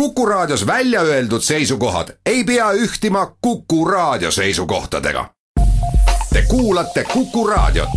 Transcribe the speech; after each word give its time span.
Kuku 0.00 0.26
Raadios 0.26 0.66
välja 0.66 1.00
öeldud 1.00 1.40
seisukohad 1.40 2.08
ei 2.26 2.44
pea 2.44 2.72
ühtima 2.72 3.36
Kuku 3.40 3.84
Raadio 3.84 4.30
seisukohtadega. 4.30 5.30
Te 6.32 6.42
kuulate 6.42 7.04
Kuku 7.04 7.46
Raadiot. 7.46 7.88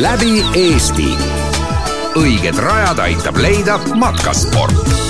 läbi 0.00 0.44
Eesti. 0.54 1.18
õiged 2.16 2.58
rajad 2.58 2.98
aitab 2.98 3.36
leida 3.36 3.78
matkasport 3.94 5.05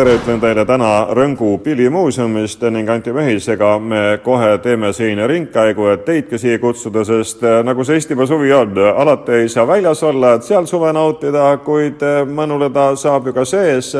tere, 0.00 0.14
ütlen 0.16 0.38
teile 0.40 0.62
täna 0.64 0.90
Rõngu 1.12 1.58
pillimuuseumist 1.60 2.62
ning 2.72 2.88
Anti 2.88 3.12
Mehisega 3.12 3.74
me 3.84 3.98
kohe 4.24 4.54
teeme 4.64 4.94
siin 4.96 5.20
ringkäigu, 5.28 5.90
et 5.92 6.06
teidki 6.06 6.38
siia 6.40 6.58
kutsuda, 6.62 7.02
sest 7.04 7.42
eh, 7.44 7.58
nagu 7.66 7.84
see 7.84 7.98
Eestimaa 8.00 8.24
suvi 8.30 8.48
on, 8.56 8.78
alati 8.80 9.42
ei 9.42 9.50
saa 9.52 9.66
väljas 9.68 10.00
olla, 10.08 10.32
et 10.38 10.48
seal 10.48 10.64
suve 10.70 10.94
nautida, 10.96 11.50
kuid 11.66 12.00
eh, 12.06 12.22
mõnuleda 12.24 12.86
saab 12.96 13.28
ju 13.28 13.36
ka 13.36 13.44
sees, 13.44 13.92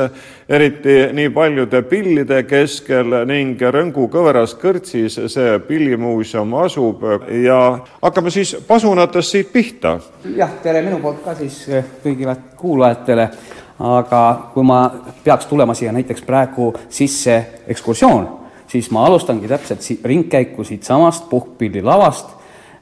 eriti 0.49 0.97
nii 1.13 1.29
paljude 1.37 1.83
pillide 1.93 2.43
keskel 2.49 3.21
ning 3.29 3.61
Rõngu 3.61 4.09
kõveras 4.09 4.57
kõrtsis 4.63 5.21
see 5.29 5.55
pillimuuseum 5.69 6.57
asub 6.65 7.05
ja 7.45 7.61
hakkame 8.01 8.33
siis 8.33 8.57
pasunatest 8.67 9.37
siit 9.37 9.53
pihta. 9.53 9.99
jah, 10.37 10.61
tere 10.63 10.80
minu 10.80 11.03
poolt 11.05 11.21
ka 11.29 11.37
siis 11.45 11.67
eh, 11.69 11.97
kõigile 12.01 12.39
kuulajatele 12.57 13.33
aga 13.80 14.51
kui 14.55 14.65
ma 14.66 14.83
peaks 15.25 15.47
tulema 15.48 15.75
siia 15.75 15.93
näiteks 15.93 16.23
praegu 16.23 16.73
sisse 16.93 17.37
ekskursioon, 17.73 18.29
siis 18.69 18.91
ma 18.93 19.07
alustangi 19.07 19.48
täpselt 19.48 19.83
si-, 19.83 20.01
ringkäiku 20.05 20.65
siitsamast 20.65 21.29
puhkpillilavast, 21.30 22.29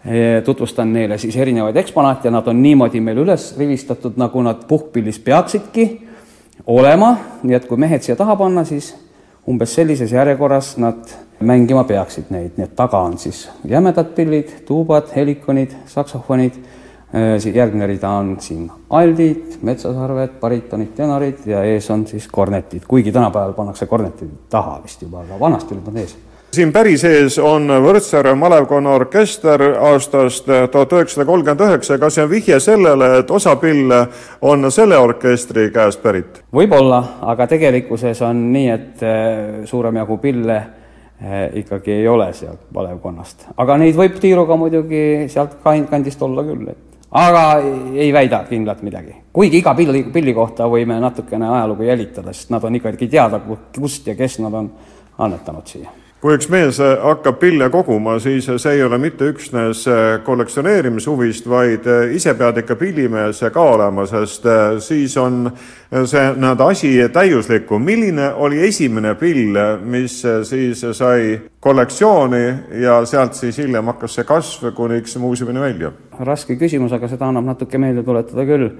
eh, 0.04 0.42
tutvustan 0.44 0.92
neile 0.92 1.18
siis 1.18 1.36
erinevaid 1.36 1.76
eksponaate 1.76 2.28
ja 2.28 2.34
nad 2.34 2.46
on 2.50 2.62
niimoodi 2.62 3.00
meil 3.00 3.22
üles 3.22 3.52
rivistatud, 3.58 4.18
nagu 4.18 4.42
nad 4.42 4.66
puhkpillis 4.68 5.18
peaksidki 5.22 5.88
olema, 6.66 7.14
nii 7.42 7.54
et 7.56 7.68
kui 7.70 7.78
mehed 7.78 8.02
siia 8.02 8.16
taha 8.18 8.36
panna, 8.36 8.64
siis 8.66 8.90
umbes 9.48 9.74
sellises 9.78 10.12
järjekorras 10.12 10.74
nad 10.82 11.14
mängima 11.40 11.84
peaksid 11.86 12.32
neid, 12.34 12.56
nii 12.58 12.66
et 12.66 12.74
taga 12.76 12.98
on 13.06 13.14
siis 13.18 13.46
jämedad 13.64 14.10
pillid, 14.16 14.50
tuubad, 14.66 15.14
helikonid, 15.14 15.76
saksofonid 15.86 16.58
järgmine 17.54 17.86
rida 17.86 18.08
on 18.08 18.36
siin 18.40 18.70
aldid, 18.90 19.58
metsasarved, 19.62 20.38
baritonid, 20.40 20.92
tenorid 20.96 21.46
ja 21.46 21.62
ees 21.64 21.90
on 21.90 22.06
siis 22.06 22.28
kornetid, 22.28 22.82
kuigi 22.88 23.12
tänapäeval 23.12 23.52
pannakse 23.52 23.86
kornetid 23.86 24.28
taha 24.50 24.80
vist 24.82 25.02
juba, 25.02 25.20
aga 25.24 25.40
vanasti 25.40 25.74
olid 25.74 25.86
nad 25.88 26.02
ees. 26.02 26.16
siin 26.52 26.72
päris 26.72 27.04
ees 27.04 27.38
on 27.38 27.68
Võrtsjärve 27.68 28.34
malevkonna 28.34 28.90
orkester 28.90 29.62
aastast 29.80 30.46
tuhat 30.72 30.92
üheksasada 30.92 31.24
kolmkümmend 31.26 31.60
üheksa, 31.60 31.98
kas 31.98 32.14
see 32.14 32.24
on 32.24 32.30
vihje 32.30 32.60
sellele, 32.60 33.18
et 33.18 33.30
osa 33.30 33.56
pille 33.56 34.06
on 34.42 34.70
selle 34.70 34.98
orkestri 34.98 35.70
käest 35.70 36.02
pärit? 36.02 36.42
võib-olla, 36.52 37.02
aga 37.20 37.46
tegelikkuses 37.46 38.20
on 38.22 38.50
nii, 38.52 38.68
et 38.68 39.02
äh, 39.02 39.64
suurem 39.64 39.96
jagu 39.96 40.18
pille 40.18 40.56
äh, 40.56 41.56
ikkagi 41.62 41.92
ei 42.02 42.08
ole 42.08 42.28
sealt 42.32 42.68
malevkonnast, 42.74 43.48
aga 43.56 43.78
neid 43.80 43.96
võib 43.96 44.20
tiiruga 44.20 44.60
muidugi 44.60 45.24
sealt 45.32 45.56
kandist 45.64 46.22
olla 46.22 46.44
küll, 46.44 46.68
et 46.68 46.87
aga 47.10 47.44
ei 47.94 48.12
väida 48.12 48.42
kindlalt 48.48 48.82
midagi. 48.82 49.14
kuigi 49.32 49.58
iga 49.58 49.74
pilli, 49.74 50.04
pilli 50.12 50.34
kohta 50.34 50.66
võime 50.68 51.00
natukene 51.00 51.48
ajalugu 51.48 51.88
jälitada, 51.88 52.32
sest 52.32 52.50
nad 52.50 52.64
on 52.64 52.74
ikkagi 52.74 53.08
teada, 53.08 53.40
kust 53.74 54.06
ja 54.06 54.14
kes 54.14 54.38
nad 54.38 54.54
on 54.54 54.70
annetanud 55.18 55.66
siia 55.66 55.90
kui 56.18 56.34
üks 56.34 56.48
mees 56.50 56.80
hakkab 56.82 57.36
pille 57.38 57.68
koguma, 57.70 58.16
siis 58.18 58.48
see 58.50 58.72
ei 58.74 58.82
ole 58.82 58.98
mitte 58.98 59.28
üksnes 59.30 59.84
kollektsioneerimishuvist, 60.26 61.46
vaid 61.50 61.86
ise 62.14 62.34
pead 62.38 62.58
ikka 62.64 62.74
pillimees 62.80 63.44
ka 63.54 63.66
olema, 63.74 64.06
sest 64.10 64.48
siis 64.82 65.14
on 65.22 65.46
see 65.92 66.24
nii-öelda 66.34 66.70
asi 66.74 66.92
täiuslikum. 67.14 67.84
milline 67.84 68.32
oli 68.34 68.66
esimene 68.66 69.14
pill, 69.14 69.54
mis 69.82 70.20
siis 70.42 70.82
sai 70.92 71.38
kollektsiooni 71.60 72.44
ja 72.82 73.04
sealt 73.06 73.38
siis 73.38 73.58
hiljem 73.58 73.86
hakkas 73.94 74.18
see 74.18 74.24
kasv 74.24 74.72
kuniks 74.74 75.16
muuseumini 75.16 75.60
välja? 75.60 75.92
raske 76.18 76.56
küsimus, 76.58 76.92
aga 76.92 77.08
seda 77.08 77.28
annab 77.30 77.46
natuke 77.46 77.78
meelde 77.78 78.02
tuletada 78.02 78.42
küll 78.44 78.72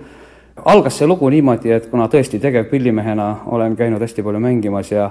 algas 0.65 0.99
see 0.99 1.07
lugu 1.07 1.29
niimoodi, 1.31 1.71
et 1.71 1.87
kuna 1.91 2.09
tõesti 2.11 2.41
tegevpillimehena 2.43 3.29
olen 3.47 3.77
käinud 3.77 4.03
hästi 4.03 4.23
palju 4.27 4.41
mängimas 4.43 4.91
ja 4.91 5.11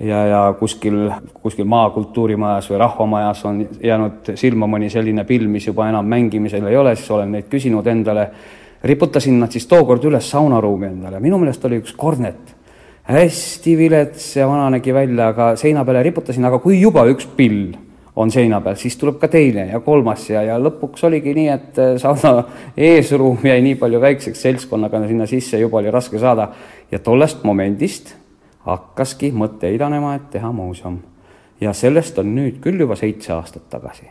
ja, 0.00 0.26
ja 0.26 0.42
kuskil, 0.58 1.08
kuskil 1.42 1.66
maakultuurimajas 1.68 2.70
või 2.70 2.78
rahvamajas 2.78 3.44
on 3.48 3.64
jäänud 3.82 4.32
silma 4.38 4.68
mõni 4.70 4.90
selline 4.92 5.24
pill, 5.28 5.48
mis 5.50 5.66
juba 5.66 5.88
enam 5.88 6.06
mängimisel 6.06 6.66
ei 6.68 6.76
ole, 6.76 6.94
siis 6.96 7.10
olen 7.10 7.32
neid 7.34 7.48
küsinud 7.50 7.86
endale, 7.90 8.28
riputasin 8.84 9.40
nad 9.40 9.52
siis 9.54 9.66
tookord 9.66 10.04
üles 10.06 10.30
saunaruumi 10.30 10.92
endale, 10.92 11.20
minu 11.20 11.40
meelest 11.40 11.64
oli 11.66 11.80
üks 11.82 11.96
kornet, 11.98 12.54
hästi 13.08 13.74
vilets 13.78 14.30
ja 14.36 14.46
vana 14.48 14.68
nägi 14.76 14.94
välja, 14.94 15.32
aga 15.32 15.52
seina 15.56 15.84
peale 15.84 16.02
riputasin, 16.06 16.44
aga 16.44 16.60
kui 16.62 16.80
juba 16.80 17.06
üks 17.08 17.26
pill 17.36 17.72
on 18.18 18.30
seina 18.34 18.58
peal, 18.60 18.74
siis 18.78 18.96
tuleb 18.98 19.20
ka 19.20 19.30
teine 19.30 19.68
ja 19.70 19.78
kolmas 19.80 20.24
ja, 20.30 20.42
ja 20.42 20.56
lõpuks 20.58 21.04
oligi 21.06 21.34
nii, 21.36 21.48
et 21.54 21.78
sauna 22.02 22.42
eesruum 22.76 23.38
jäi 23.46 23.60
nii 23.62 23.76
palju 23.78 24.00
väikseks 24.02 24.42
seltskonnaga 24.42 25.04
sinna 25.06 25.26
sisse, 25.30 25.60
juba 25.62 25.78
oli 25.78 25.92
raske 25.94 26.18
saada. 26.18 26.48
Ja 26.90 26.98
tollest 27.04 27.44
momendist 27.46 28.16
hakkaski 28.68 29.32
mõte 29.32 29.70
idanema, 29.74 30.14
et 30.14 30.30
teha 30.30 30.52
muuseum. 30.52 30.98
ja 31.60 31.72
sellest 31.72 32.18
on 32.18 32.34
nüüd 32.36 32.60
küll 32.62 32.80
juba 32.80 32.96
seitse 32.96 33.32
aastat 33.32 33.68
tagasi. 33.70 34.06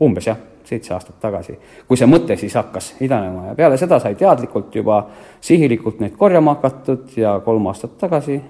umbes 0.00 0.26
jah, 0.26 0.38
seitse 0.64 0.94
aastat 0.94 1.20
tagasi, 1.20 1.58
kui 1.88 1.96
see 1.96 2.06
mõte 2.06 2.36
siis 2.36 2.54
hakkas 2.54 2.94
idanema 3.00 3.46
ja 3.46 3.54
peale 3.54 3.76
seda 3.76 3.98
sai 4.00 4.14
teadlikult 4.14 4.74
juba 4.74 5.06
sihilikult 5.40 6.00
neid 6.00 6.16
korjama 6.16 6.54
hakatud 6.54 7.16
ja 7.16 7.40
kolm 7.44 7.66
aastat 7.66 7.98
tagasi 7.98 8.40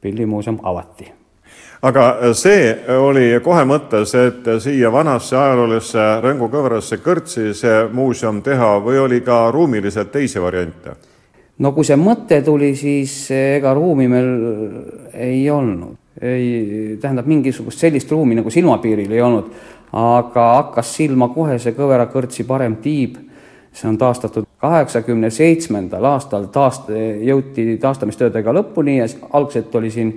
pillimuuseum 0.00 0.58
avati 0.62 1.12
aga 1.84 2.04
see 2.36 2.72
oli 2.96 3.40
kohe 3.44 3.64
mõttes, 3.68 4.14
et 4.16 4.46
siia 4.62 4.92
vanasse 4.92 5.36
ajaloolisse 5.36 6.04
Rõngu 6.24 6.48
kõverasse 6.52 7.00
kõrtsi 7.04 7.52
see 7.56 7.82
muuseum 7.92 8.40
teha 8.42 8.78
või 8.84 9.02
oli 9.04 9.20
ka 9.20 9.50
ruumiliselt 9.52 10.12
teisi 10.12 10.42
variante? 10.42 10.96
No 11.58 11.72
kui 11.74 11.86
see 11.86 11.98
mõte 12.00 12.40
tuli, 12.46 12.72
siis 12.78 13.28
ega 13.34 13.74
ruumi 13.76 14.08
meil 14.10 14.32
ei 15.12 15.44
olnud. 15.50 16.00
ei, 16.22 16.96
tähendab, 17.02 17.26
mingisugust 17.26 17.80
sellist 17.82 18.10
ruumi 18.14 18.36
nagu 18.38 18.50
silmapiiril 18.50 19.12
ei 19.12 19.20
olnud, 19.20 19.48
aga 19.98 20.44
hakkas 20.60 20.92
silma 20.94 21.28
kohe 21.34 21.58
see 21.58 21.74
Kõvera 21.74 22.06
kõrtsi 22.10 22.46
parem 22.46 22.76
tiib, 22.82 23.18
see 23.74 23.88
on 23.90 23.98
taastatud 23.98 24.46
kaheksakümne 24.62 25.30
seitsmendal 25.34 26.06
aastal, 26.14 26.46
taast-, 26.54 26.92
jõuti 27.26 27.74
taastamistöödega 27.82 28.54
lõpuni 28.60 29.00
ja 29.00 29.08
algselt 29.34 29.74
oli 29.74 29.90
siin, 29.90 30.14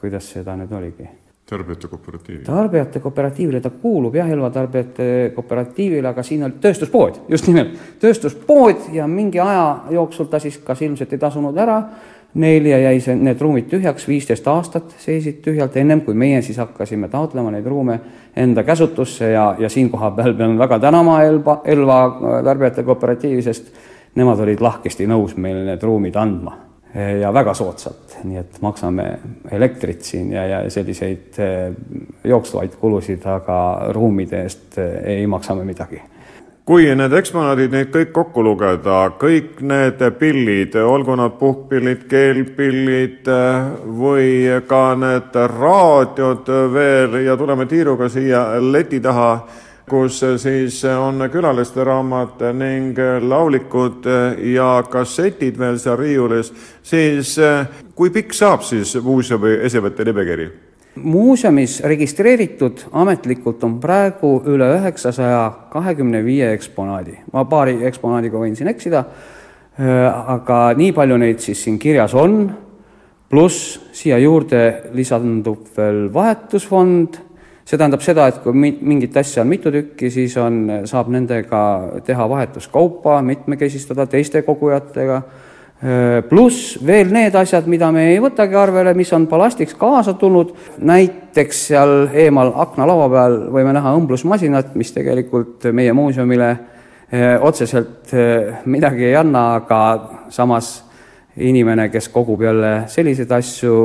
kuidas 0.00 0.30
seda 0.36 0.54
nüüd 0.56 0.78
oligi 0.78 1.10
tarbijate 1.50 1.88
kooperatiivi? 1.88 2.44
tarbijate 2.44 3.00
kooperatiivile, 3.00 3.60
ta 3.60 3.70
kuulub 3.70 4.14
jah, 4.14 4.30
Elva-tarbijate 4.30 5.32
kooperatiivile, 5.34 6.08
aga 6.08 6.22
siin 6.26 6.46
oli 6.46 6.60
tööstuspood, 6.62 7.20
just 7.28 7.48
nimelt, 7.50 7.74
tööstuspood 8.02 8.88
ja 8.94 9.08
mingi 9.10 9.42
aja 9.42 9.66
jooksul 9.96 10.30
ta 10.30 10.40
siis 10.42 10.60
kas 10.64 10.82
ilmselt 10.86 11.12
ei 11.12 11.22
tasunud 11.22 11.58
ära. 11.58 11.82
Neil 12.40 12.66
ja 12.70 12.76
jäi 12.78 13.00
see, 13.02 13.16
need 13.18 13.40
ruumid 13.42 13.66
tühjaks, 13.66 14.04
viisteist 14.06 14.46
aastat 14.46 14.92
seisid 15.02 15.40
tühjalt, 15.42 15.74
ennem 15.80 16.04
kui 16.06 16.14
meie 16.14 16.38
siis 16.46 16.60
hakkasime 16.62 17.10
taotlema 17.10 17.50
neid 17.50 17.66
ruume 17.66 17.98
enda 18.38 18.62
käsutusse 18.62 19.32
ja, 19.32 19.48
ja 19.58 19.68
siinkohal 19.68 20.14
peal 20.14 20.38
pean 20.38 20.54
väga 20.58 20.78
tänama 20.78 21.24
Elva, 21.26 21.58
Elva 21.64 22.00
tarbijate 22.46 22.86
kooperatiivi, 22.86 23.42
sest 23.42 23.74
nemad 24.14 24.46
olid 24.46 24.62
lahkesti 24.62 25.10
nõus 25.10 25.34
meile 25.42 25.66
need 25.72 25.82
ruumid 25.82 26.22
andma 26.22 26.69
ja 26.94 27.32
väga 27.34 27.54
soodsalt, 27.54 28.16
nii 28.26 28.38
et 28.40 28.56
maksame 28.64 29.04
elektrit 29.52 30.02
siin 30.02 30.32
ja, 30.32 30.46
ja 30.46 30.62
selliseid 30.70 31.38
eh, 31.38 31.72
jooksvaid 32.24 32.74
kulusid, 32.80 33.22
aga 33.30 33.58
ruumide 33.94 34.42
eest 34.42 34.78
eh, 34.78 34.96
ei 35.18 35.26
maksa 35.30 35.54
me 35.54 35.64
midagi. 35.64 36.00
Kui 36.70 36.84
need 36.94 37.14
eksponaadid, 37.16 37.72
neid 37.74 37.88
kõik 37.90 38.10
kokku 38.14 38.42
lugeda, 38.46 38.98
kõik 39.18 39.62
need 39.66 40.02
pillid, 40.18 40.76
olgu 40.86 41.16
nad 41.18 41.34
puhkpillid, 41.38 42.04
keelpillid 42.10 43.30
eh, 43.38 43.72
või 44.02 44.28
ka 44.66 44.84
need 44.98 45.40
raadiod 45.54 46.50
veel 46.74 47.20
ja 47.24 47.38
tuleme 47.38 47.66
tiiruga 47.70 48.10
siia 48.10 48.44
leti 48.60 49.00
taha 49.02 49.32
kus 49.90 50.22
siis 50.38 50.78
on 50.94 51.26
külaliste 51.32 51.84
raamat 51.84 52.44
ning 52.54 52.98
laulikud 53.26 54.06
ja 54.54 54.70
kassetid 54.90 55.58
veel 55.58 55.78
seal 55.82 55.98
riiulis, 55.98 56.52
siis 56.82 57.34
kui 57.94 58.14
pikk 58.14 58.34
saab 58.36 58.62
siis 58.62 58.94
muuseumi 59.02 59.58
esemete 59.66 60.06
nimekiri? 60.06 60.50
muuseumis 60.94 61.80
registreeritud 61.86 62.86
ametlikult 62.92 63.64
on 63.64 63.76
praegu 63.80 64.32
üle 64.50 64.66
üheksasaja 64.76 65.42
kahekümne 65.70 66.24
viie 66.24 66.52
eksponaadi. 66.52 67.18
ma 67.32 67.44
paari 67.44 67.78
eksponaadiga 67.86 68.38
võin 68.38 68.56
siin 68.56 68.68
eksida, 68.68 69.04
aga 70.26 70.58
nii 70.76 70.92
palju 70.92 71.16
neid 71.20 71.40
siis 71.40 71.62
siin 71.64 71.78
kirjas 71.78 72.14
on, 72.14 72.42
pluss 73.30 73.78
siia 73.94 74.18
juurde 74.18 74.90
lisandub 74.94 75.70
veel 75.76 76.08
vahetusfond 76.12 77.20
see 77.70 77.78
tähendab 77.78 78.02
seda, 78.02 78.26
et 78.26 78.40
kui 78.42 78.54
mingit 78.56 79.14
asja 79.20 79.44
on 79.44 79.50
mitu 79.50 79.70
tükki, 79.70 80.10
siis 80.10 80.34
on, 80.42 80.64
saab 80.90 81.10
nendega 81.14 81.60
teha 82.06 82.26
vahetuskaupa, 82.32 83.20
mitmekesistada 83.22 84.08
teiste 84.10 84.42
kogujatega. 84.42 85.20
Pluss 86.28 86.74
veel 86.84 87.08
need 87.14 87.36
asjad, 87.38 87.68
mida 87.70 87.88
me 87.94 88.08
ei 88.10 88.18
võtagi 88.20 88.58
arvele, 88.58 88.92
mis 88.98 89.12
on 89.16 89.24
ballastiks 89.30 89.78
kaasa 89.80 90.12
tulnud, 90.18 90.50
näiteks 90.84 91.62
seal 91.70 91.94
eemal 92.12 92.50
aknalaua 92.66 93.06
peal 93.14 93.36
võime 93.54 93.72
näha 93.76 93.94
õmblusmasinat, 93.96 94.74
mis 94.76 94.90
tegelikult 94.92 95.70
meie 95.72 95.94
muuseumile 95.96 96.50
otseselt 97.40 98.12
midagi 98.70 99.08
ei 99.08 99.14
anna, 99.18 99.44
aga 99.62 99.80
samas 100.34 100.72
inimene, 101.40 101.88
kes 101.88 102.10
kogub 102.12 102.42
jälle 102.44 102.74
selliseid 102.90 103.30
asju, 103.38 103.76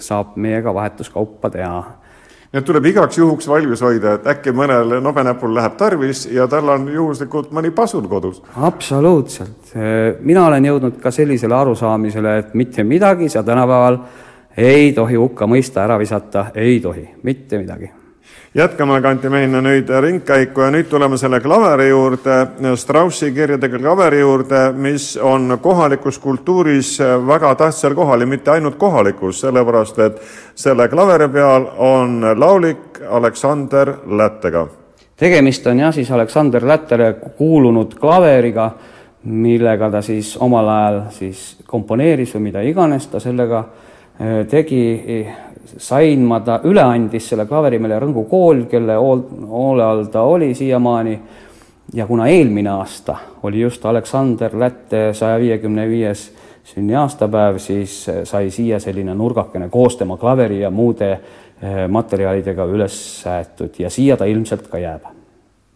saab 0.00 0.38
meiega 0.40 0.72
vahetuskaupa 0.74 1.50
teha 1.52 1.82
nii 2.52 2.60
et 2.60 2.66
tuleb 2.68 2.84
igaks 2.90 3.16
juhuks 3.18 3.48
valmis 3.48 3.80
hoida, 3.80 4.18
et 4.18 4.26
äkki 4.34 4.52
mõnel 4.52 4.98
nobenäpul 5.00 5.54
läheb 5.56 5.78
tarvis 5.80 6.26
ja 6.28 6.44
tal 6.52 6.68
on 6.68 6.84
juhuslikult 6.92 7.48
mõni 7.56 7.70
pasun 7.72 8.08
kodus. 8.08 8.42
absoluutselt, 8.56 9.72
mina 10.20 10.44
olen 10.46 10.68
jõudnud 10.68 11.00
ka 11.00 11.10
sellisele 11.10 11.56
arusaamisele, 11.56 12.36
et 12.38 12.54
mitte 12.54 12.84
midagi 12.84 13.28
sa 13.32 13.42
tänapäeval 13.42 13.98
ei 14.56 14.92
tohi 14.92 15.16
hukka 15.16 15.48
mõista, 15.48 15.86
ära 15.86 15.98
visata, 15.98 16.50
ei 16.54 16.80
tohi, 16.80 17.08
mitte 17.22 17.58
midagi 17.58 18.01
jätkame 18.54 19.00
Kantimehina 19.02 19.60
nüüd 19.60 19.88
ringkäiku 20.00 20.60
ja 20.60 20.70
nüüd 20.70 20.88
tuleme 20.90 21.16
selle 21.18 21.40
klaveri 21.40 21.88
juurde, 21.88 22.76
Straussi 22.76 23.32
kirjadega 23.32 23.78
klaveri 23.78 24.20
juurde, 24.20 24.72
mis 24.72 25.16
on 25.16 25.58
kohalikus 25.62 26.18
kultuuris 26.18 26.98
väga 27.26 27.54
tähtsal 27.54 27.94
kohal 27.94 28.20
ja 28.20 28.26
mitte 28.26 28.50
ainult 28.50 28.76
kohalikus, 28.76 29.40
sellepärast 29.40 29.98
et 29.98 30.20
selle 30.54 30.88
klaveri 30.88 31.28
peal 31.28 31.66
on 31.78 32.20
laulik 32.36 33.00
Aleksander 33.08 33.94
Lättega. 34.06 34.66
tegemist 35.16 35.66
on 35.66 35.78
jah, 35.78 35.94
siis 35.94 36.10
Aleksander 36.10 36.66
Lättele 36.68 37.12
kuulunud 37.38 37.94
klaveriga, 37.94 38.70
millega 39.24 39.90
ta 39.90 40.02
siis 40.02 40.36
omal 40.36 40.68
ajal 40.68 41.00
siis 41.10 41.56
komponeeris 41.66 42.34
või 42.34 42.40
mida 42.40 42.60
iganes 42.60 43.06
ta 43.06 43.20
sellega 43.20 43.64
eh, 44.20 44.46
tegi 44.46 44.82
sain 45.76 46.24
ma 46.26 46.40
ta, 46.40 46.60
üle 46.64 46.82
andis 46.82 47.28
selle 47.32 47.46
klaveri 47.46 47.78
meile 47.78 48.00
Rõngu 48.02 48.26
kool, 48.30 48.64
kelle 48.70 48.96
hool, 48.98 49.22
hoole 49.48 49.84
all 49.84 50.04
ta 50.12 50.22
oli 50.28 50.52
siiamaani, 50.54 51.18
ja 51.94 52.06
kuna 52.06 52.28
eelmine 52.28 52.70
aasta 52.70 53.16
oli 53.42 53.60
just 53.60 53.86
Aleksander 53.86 54.58
Lätte 54.58 55.10
saja 55.14 55.38
viiekümne 55.40 55.88
viies 55.88 56.30
sünniaastapäev, 56.64 57.58
siis 57.58 58.06
sai 58.24 58.50
siia 58.50 58.78
selline 58.80 59.14
nurgakene 59.14 59.68
koos 59.68 59.96
tema 59.96 60.16
klaveri 60.16 60.60
ja 60.60 60.70
muude 60.70 61.10
eh, 61.12 61.88
materjalidega 61.88 62.66
üles 62.70 63.00
säetud 63.22 63.82
ja 63.82 63.90
siia 63.90 64.16
ta 64.16 64.30
ilmselt 64.30 64.70
ka 64.70 64.78
jääb 64.78 65.21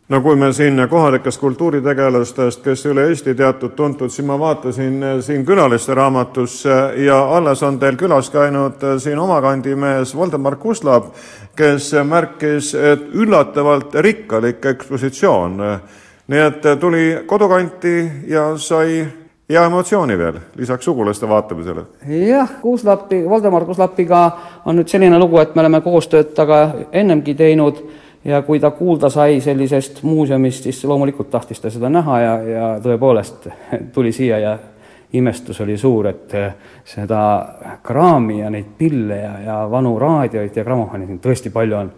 no 0.09 0.21
kui 0.21 0.37
me 0.37 0.53
siin 0.53 0.89
kohalikest 0.91 1.41
kultuuritegelastest, 1.41 2.63
kes 2.63 2.87
üle 2.87 3.09
Eesti 3.11 3.35
teatud-tuntud, 3.35 4.11
siis 4.11 4.27
ma 4.27 4.39
vaatasin 4.39 5.03
eh, 5.03 5.19
siin 5.21 5.45
külaliste 5.47 5.95
raamatusse 5.95 6.77
ja 7.03 7.19
alles 7.37 7.63
on 7.67 7.79
teil 7.83 7.99
külas 7.99 8.31
käinud 8.31 8.83
eh, 8.83 8.97
siin 9.03 9.19
oma 9.19 9.41
kandi 9.43 9.75
mees 9.75 10.15
Voldemar 10.17 10.57
Kuslab, 10.63 11.11
kes 11.57 11.93
märkis, 12.07 12.75
et 12.75 13.07
üllatavalt 13.15 13.95
rikkalik 13.95 14.65
ekspositsioon. 14.65 15.63
nii 16.27 16.41
et 16.43 16.65
tuli 16.81 17.23
kodukanti 17.27 18.11
ja 18.27 18.57
sai 18.59 19.07
ja 19.49 19.65
emotsiooni 19.67 20.19
veel, 20.19 20.39
lisaks 20.57 20.85
sugulaste 20.85 21.29
vaatamisele. 21.29 21.85
jah, 22.29 22.51
Kuuslapi, 22.61 23.29
Voldemar 23.29 23.65
Kuuslapiga 23.65 24.31
on 24.65 24.77
nüüd 24.77 24.89
selline 24.89 25.19
lugu, 25.19 25.39
et 25.39 25.55
me 25.55 25.63
oleme 25.63 25.81
koostööd 25.81 26.35
temaga 26.35 26.87
ennemgi 26.93 27.35
teinud 27.35 27.83
ja 28.27 28.43
kui 28.43 28.61
ta 28.61 28.71
kuulda 28.71 29.11
sai 29.11 29.41
sellisest 29.41 30.03
muuseumist, 30.03 30.63
siis 30.63 30.85
loomulikult 30.85 31.31
tahtis 31.31 31.61
ta 31.61 31.71
seda 31.71 31.91
näha 31.91 32.21
ja, 32.21 32.33
ja 32.43 32.71
tõepoolest 32.83 33.47
tuli 33.95 34.13
siia 34.13 34.39
ja 34.43 34.57
imestus 35.13 35.61
oli 35.63 35.77
suur, 35.79 36.09
et 36.11 36.35
seda 36.85 37.21
kraami 37.87 38.41
ja 38.41 38.51
neid 38.51 38.75
pille 38.79 39.21
ja, 39.21 39.33
ja 39.45 39.61
vanu 39.71 39.95
raadioid 39.99 40.57
ja 40.57 40.65
grammofone 40.65 41.07
siin 41.07 41.23
tõesti 41.23 41.55
palju 41.55 41.79
on. 41.79 41.93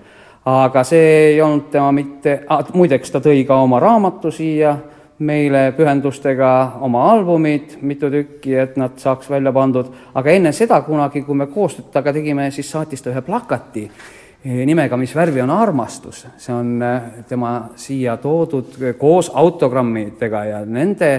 aga 0.44 0.84
see 0.84 1.08
ei 1.32 1.40
olnud 1.40 1.72
tema 1.72 1.92
mitte, 1.92 2.42
muideks 2.74 3.10
ta 3.10 3.24
tõi 3.24 3.44
ka 3.48 3.56
oma 3.64 3.80
raamatu 3.80 4.30
siia 4.30 4.76
meile 5.18 5.72
pühendustega, 5.74 6.78
oma 6.86 7.08
albumid, 7.10 7.80
mitu 7.82 8.06
tükki, 8.10 8.54
et 8.54 8.76
nad 8.78 9.00
saaks 9.02 9.30
välja 9.30 9.50
pandud, 9.52 9.88
aga 10.14 10.30
enne 10.30 10.52
seda 10.52 10.78
kunagi, 10.86 11.24
kui 11.26 11.34
me 11.34 11.48
koostööd 11.50 11.88
temaga 11.90 12.12
tegime, 12.14 12.50
siis 12.54 12.70
saatis 12.70 13.02
ta 13.02 13.10
ühe 13.10 13.22
plakati 13.26 13.88
Eh, 13.88 14.27
nimega 14.48 14.96
Mis 14.96 15.14
värvi 15.14 15.42
on 15.42 15.50
armastus, 15.50 16.26
see 16.36 16.54
on 16.54 16.82
eh, 16.82 17.10
tema 17.28 17.52
siia 17.76 18.16
toodud 18.22 18.78
eh, 18.82 18.94
koos 18.98 19.30
autogrammidega 19.34 20.44
ja 20.44 20.60
nende, 20.64 21.10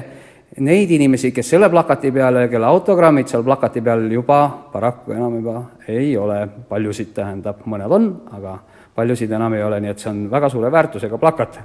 neid 0.66 0.92
inimesi, 0.92 1.32
kes 1.32 1.50
selle 1.56 1.70
plakati 1.70 2.12
peale, 2.12 2.48
kelle 2.50 2.66
autogrammid 2.66 3.30
seal 3.30 3.44
plakati 3.46 3.84
peal 3.86 4.08
juba 4.12 4.42
paraku 4.74 5.14
enam 5.14 5.36
juba 5.40 5.58
ei 5.88 6.16
ole, 6.18 6.42
paljusid 6.70 7.14
tähendab, 7.16 7.66
mõned 7.70 7.98
on, 8.00 8.10
aga 8.38 8.58
paljusid 8.96 9.32
enam 9.32 9.54
ei 9.56 9.64
ole, 9.64 9.80
nii 9.84 9.94
et 9.94 10.02
see 10.02 10.12
on 10.12 10.24
väga 10.32 10.50
suure 10.50 10.72
väärtusega 10.72 11.18
plakat 11.22 11.60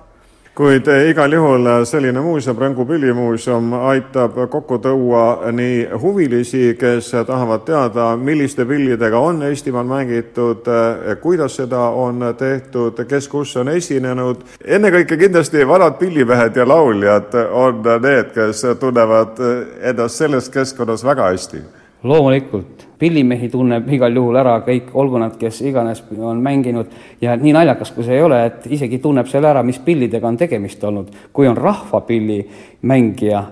kuid 0.54 0.86
eh, 0.88 1.08
igal 1.10 1.32
juhul 1.32 1.66
eh, 1.66 1.80
selline 1.86 2.20
muuseum, 2.22 2.58
Rõngu 2.58 2.86
pillimuuseum, 2.86 3.72
aitab 3.90 4.36
kokku 4.50 4.78
tuua 4.78 5.50
nii 5.52 5.88
huvilisi, 6.00 6.76
kes 6.78 7.10
tahavad 7.26 7.64
teada, 7.66 8.12
milliste 8.16 8.66
pillidega 8.68 9.18
on 9.18 9.42
Eestimaal 9.48 9.88
mängitud, 9.90 10.62
eh, 10.70 11.16
kuidas 11.22 11.58
seda 11.58 11.88
on 11.98 12.22
tehtud, 12.38 13.02
kes 13.08 13.28
kus 13.28 13.56
on 13.56 13.68
esinenud. 13.74 14.44
ennekõike 14.64 15.16
kindlasti 15.18 15.66
vanad 15.68 15.98
pillimehed 15.98 16.56
ja 16.56 16.68
lauljad 16.68 17.34
on 17.50 17.82
need, 18.02 18.30
kes 18.34 18.66
tunnevad 18.80 19.40
ennast 19.82 20.22
selles 20.22 20.48
keskkonnas 20.50 21.04
väga 21.04 21.32
hästi 21.32 21.83
loomulikult, 22.04 22.86
pillimehi 22.98 23.48
tunneb 23.48 23.88
igal 23.96 24.12
juhul 24.16 24.36
ära 24.36 24.58
kõik, 24.64 24.90
olgu 25.00 25.20
nad 25.20 25.36
kes 25.40 25.62
iganes 25.64 26.02
on 26.18 26.42
mänginud 26.44 26.92
ja 27.20 27.36
nii 27.40 27.54
naljakas, 27.56 27.94
kui 27.96 28.04
see 28.04 28.18
ei 28.18 28.24
ole, 28.24 28.42
et 28.50 28.68
isegi 28.76 29.00
tunneb 29.02 29.28
selle 29.30 29.48
ära, 29.50 29.62
mis 29.64 29.80
pillidega 29.84 30.28
on 30.28 30.36
tegemist 30.36 30.84
olnud. 30.84 31.10
kui 31.32 31.48
on 31.48 31.56
rahvapillimängija, 31.56 33.42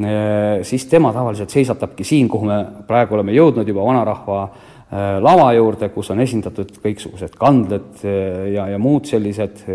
eh, 0.00 0.62
siis 0.62 0.86
tema 0.86 1.12
tavaliselt 1.12 1.50
seisatabki 1.50 2.04
siin, 2.04 2.28
kuhu 2.28 2.44
me 2.46 2.64
praegu 2.86 3.14
oleme 3.14 3.32
jõudnud 3.32 3.68
juba 3.68 3.84
vanarahva 3.84 4.42
eh, 4.44 5.20
lava 5.20 5.52
juurde, 5.52 5.88
kus 5.88 6.10
on 6.10 6.20
esindatud 6.20 6.72
kõiksugused 6.82 7.36
kandled 7.38 8.04
eh, 8.04 8.52
ja, 8.54 8.68
ja 8.68 8.78
muud 8.78 9.04
sellised 9.04 9.66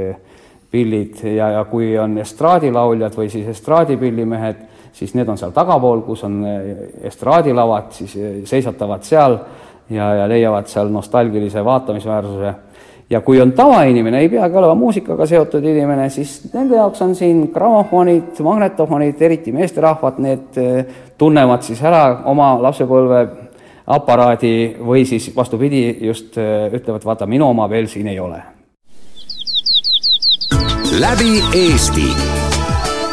pillid 0.72 1.22
ja, 1.24 1.52
ja 1.60 1.66
kui 1.70 1.94
on 1.98 2.18
estraadilauljad 2.18 3.14
või 3.16 3.30
siis 3.30 3.48
estraadipillimehed 3.54 4.75
siis 4.96 5.14
need 5.16 5.28
on 5.28 5.38
seal 5.40 5.52
tagapool, 5.56 6.04
kus 6.08 6.24
on 6.28 6.40
eh, 6.48 6.76
estraadilavad, 7.10 7.92
siis 7.96 8.16
eh, 8.16 8.36
seisatavad 8.48 9.04
seal 9.04 9.38
ja, 9.90 10.14
ja 10.22 10.30
leiavad 10.30 10.70
seal 10.72 10.92
nostalgilise 10.94 11.66
vaatamisväärsuse. 11.66 12.54
ja 13.10 13.22
kui 13.22 13.42
on 13.42 13.52
tavainimene, 13.52 14.20
ei 14.20 14.30
peagi 14.30 14.58
olema 14.58 14.76
muusikaga 14.76 15.26
seotud 15.26 15.64
inimene, 15.64 16.10
siis 16.10 16.40
nende 16.54 16.76
jaoks 16.76 17.02
on 17.02 17.16
siin 17.16 17.50
grammofonid, 17.54 18.40
magnetofonid, 18.44 19.22
eriti 19.22 19.52
meesterahvad, 19.52 20.20
need 20.20 20.58
eh, 20.58 20.86
tunnevad 21.18 21.62
siis 21.62 21.84
ära 21.84 22.22
oma 22.26 22.56
lapsepõlve 22.62 23.28
aparaadi 23.86 24.56
või 24.82 25.06
siis 25.06 25.30
vastupidi, 25.36 25.86
just 26.08 26.40
ütlevad, 26.40 27.06
vaata, 27.06 27.28
minu 27.30 27.52
oma 27.52 27.70
veel 27.70 27.88
siin 27.88 28.08
ei 28.08 28.20
ole. 28.20 28.42
läbi 30.96 31.44
Eesti 31.54 32.45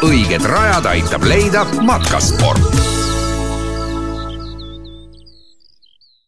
õiged 0.03 0.43
rajad 0.43 0.85
aitab 0.85 1.23
leida 1.23 1.63
matkasport 1.87 2.59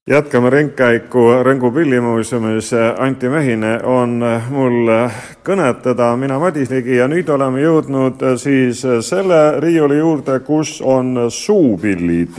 jätkame 0.07 0.49
ringkäiku 0.49 1.25
Rõngu 1.43 1.71
pillimuuseumis. 1.73 2.71
Anti 2.97 3.29
Mehine 3.29 3.79
on 3.83 4.21
mul 4.49 4.91
kõnetada, 5.43 6.11
mina 6.15 6.39
Madis 6.39 6.69
Ligi 6.69 6.99
ja 7.01 7.07
nüüd 7.11 7.29
oleme 7.29 7.63
jõudnud 7.63 8.21
siis 8.39 8.85
selle 9.01 9.59
riiuli 9.59 9.97
juurde, 9.97 10.39
kus 10.45 10.77
on 10.81 11.25
suupillid 11.29 12.37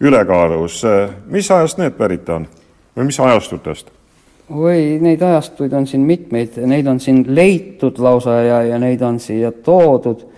ülekaalus. 0.00 0.82
mis 1.26 1.50
ajast 1.50 1.78
need 1.78 1.96
pärit 1.98 2.28
on 2.28 2.46
või 2.96 3.10
mis 3.10 3.20
ajastutest? 3.20 3.90
oi, 4.50 4.98
neid 5.00 5.22
ajastuid 5.22 5.72
on 5.72 5.86
siin 5.86 6.02
mitmeid, 6.06 6.58
neid 6.66 6.86
on 6.86 7.00
siin 7.00 7.24
leitud 7.28 7.98
lausa 7.98 8.42
ja, 8.42 8.62
ja 8.62 8.78
neid 8.78 9.02
on 9.02 9.20
siia 9.20 9.52
toodud 9.52 10.29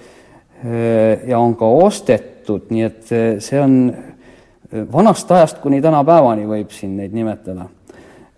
ja 1.28 1.38
on 1.38 1.56
ka 1.58 1.66
ostetud, 1.66 2.68
nii 2.70 2.82
et 2.86 3.12
äh, 3.12 3.28
see 3.42 3.60
on 3.60 3.78
äh, 3.90 4.84
vanast 4.92 5.30
ajast 5.30 5.58
kuni 5.62 5.82
tänapäevani 5.82 6.46
võib 6.46 6.70
siin 6.74 6.96
neid 6.96 7.14
nimetada. 7.14 7.68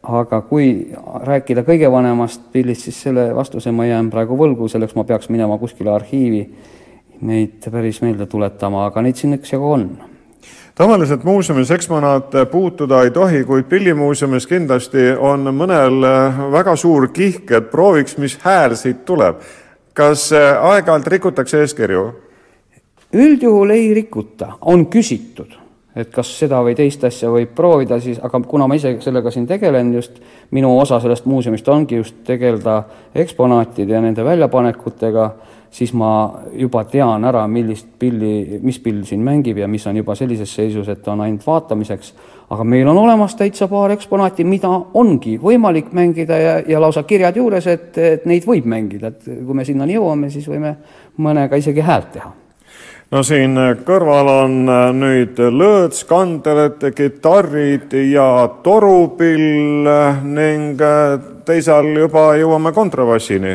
aga 0.04 0.40
kui 0.44 0.92
rääkida 1.24 1.62
kõige 1.64 1.88
vanemast 1.90 2.50
pillist, 2.52 2.82
siis 2.84 3.02
selle 3.06 3.30
vastuse 3.34 3.72
ma 3.72 3.86
jään 3.86 4.10
praegu 4.12 4.36
võlgu, 4.36 4.68
selleks 4.68 4.94
ma 4.94 5.04
peaks 5.04 5.30
minema 5.32 5.56
kuskile 5.58 5.94
arhiivi 5.94 6.42
neid 7.24 7.70
päris 7.72 8.02
meelde 8.02 8.26
tuletama, 8.26 8.84
aga 8.86 9.02
neid 9.02 9.16
siin 9.16 9.32
üksjagu 9.38 9.70
on 9.72 9.88
tavaliselt 10.74 11.24
muuseumis 11.24 11.70
eksponaate 11.70 12.44
puutuda 12.46 13.02
ei 13.02 13.10
tohi, 13.10 13.44
kuid 13.44 13.64
Pillimuuseumis 13.70 14.46
kindlasti 14.46 15.12
on 15.18 15.48
mõnel 15.54 16.02
väga 16.52 16.76
suur 16.76 17.08
kihk, 17.14 17.50
et 17.50 17.70
prooviks, 17.70 18.18
mis 18.18 18.38
hääl 18.42 18.74
siit 18.76 19.04
tuleb. 19.06 19.40
Kas 19.94 20.30
aeg-ajalt 20.34 21.06
rikutakse 21.16 21.60
eeskirju? 21.64 22.04
üldjuhul 23.14 23.70
ei 23.70 23.92
rikuta, 23.94 24.56
on 24.60 24.86
küsitud, 24.90 25.52
et 25.96 26.10
kas 26.10 26.30
seda 26.40 26.58
või 26.64 26.74
teist 26.74 27.04
asja 27.06 27.30
võib 27.30 27.54
proovida, 27.54 28.00
siis 28.02 28.18
aga 28.22 28.40
kuna 28.48 28.66
ma 28.66 28.78
ise 28.78 28.96
sellega 29.02 29.30
siin 29.30 29.46
tegelen 29.46 29.92
just, 29.94 30.18
minu 30.54 30.72
osa 30.78 30.98
sellest 31.00 31.28
muuseumist 31.30 31.68
ongi 31.70 32.00
just 32.00 32.24
tegeleda 32.26 32.82
eksponaatide 33.14 33.94
ja 33.94 34.02
nende 34.02 34.24
väljapanekutega, 34.26 35.28
siis 35.74 35.94
ma 35.94 36.10
juba 36.58 36.84
tean 36.90 37.24
ära, 37.26 37.46
millist 37.50 37.94
pilli, 37.98 38.60
mis 38.62 38.78
pill 38.82 39.02
siin 39.06 39.22
mängib 39.26 39.58
ja 39.62 39.70
mis 39.70 39.86
on 39.86 39.96
juba 40.02 40.18
sellises 40.18 40.54
seisus, 40.54 40.90
et 40.90 41.08
on 41.08 41.22
ainult 41.22 41.46
vaatamiseks, 41.46 42.12
aga 42.54 42.66
meil 42.66 42.90
on 42.90 42.98
olemas 42.98 43.38
täitsa 43.38 43.70
paar 43.70 43.94
eksponaati, 43.94 44.46
mida 44.46 44.70
ongi 44.98 45.38
võimalik 45.42 45.92
mängida 45.94 46.38
ja, 46.38 46.54
ja 46.74 46.82
lausa 46.82 47.06
kirjad 47.06 47.38
juures, 47.38 47.66
et, 47.70 47.90
et 47.98 48.26
neid 48.30 48.46
võib 48.50 48.66
mängida, 48.70 49.14
et 49.14 49.28
kui 49.30 49.54
me 49.54 49.66
sinnani 49.66 49.98
jõuame, 49.98 50.30
siis 50.30 50.50
võime 50.50 50.76
mõnega 51.22 51.58
isegi 51.62 51.86
häält 51.86 52.16
teha 52.18 52.40
no 53.14 53.22
siin 53.22 53.54
kõrval 53.86 54.30
on 54.32 54.56
äh, 54.66 54.88
nüüd 54.96 55.38
lõõts, 55.38 56.02
kandeled, 56.08 56.82
kitarrid 56.96 57.94
ja 58.10 58.26
torupill 58.64 59.86
ning 60.24 60.82
äh, 60.82 61.14
teisal 61.46 61.92
juba 61.94 62.32
jõuame 62.40 62.74
kontrabassini. 62.74 63.54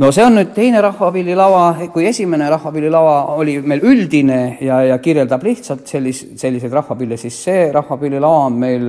No 0.00 0.08
see 0.10 0.24
on 0.26 0.34
nüüd 0.40 0.50
teine 0.56 0.80
rahvapillilava, 0.82 1.66
kui 1.94 2.08
esimene 2.08 2.48
rahvapillilava 2.50 3.36
oli 3.36 3.60
meil 3.62 3.84
üldine 3.86 4.40
ja, 4.64 4.80
ja 4.88 4.96
kirjeldab 4.98 5.44
lihtsalt 5.46 5.86
sellis-, 5.86 6.24
selliseid 6.40 6.72
rahvapille, 6.74 7.18
siis 7.20 7.36
see 7.44 7.68
rahvapillilava 7.74 8.40
on 8.48 8.58
meil 8.64 8.88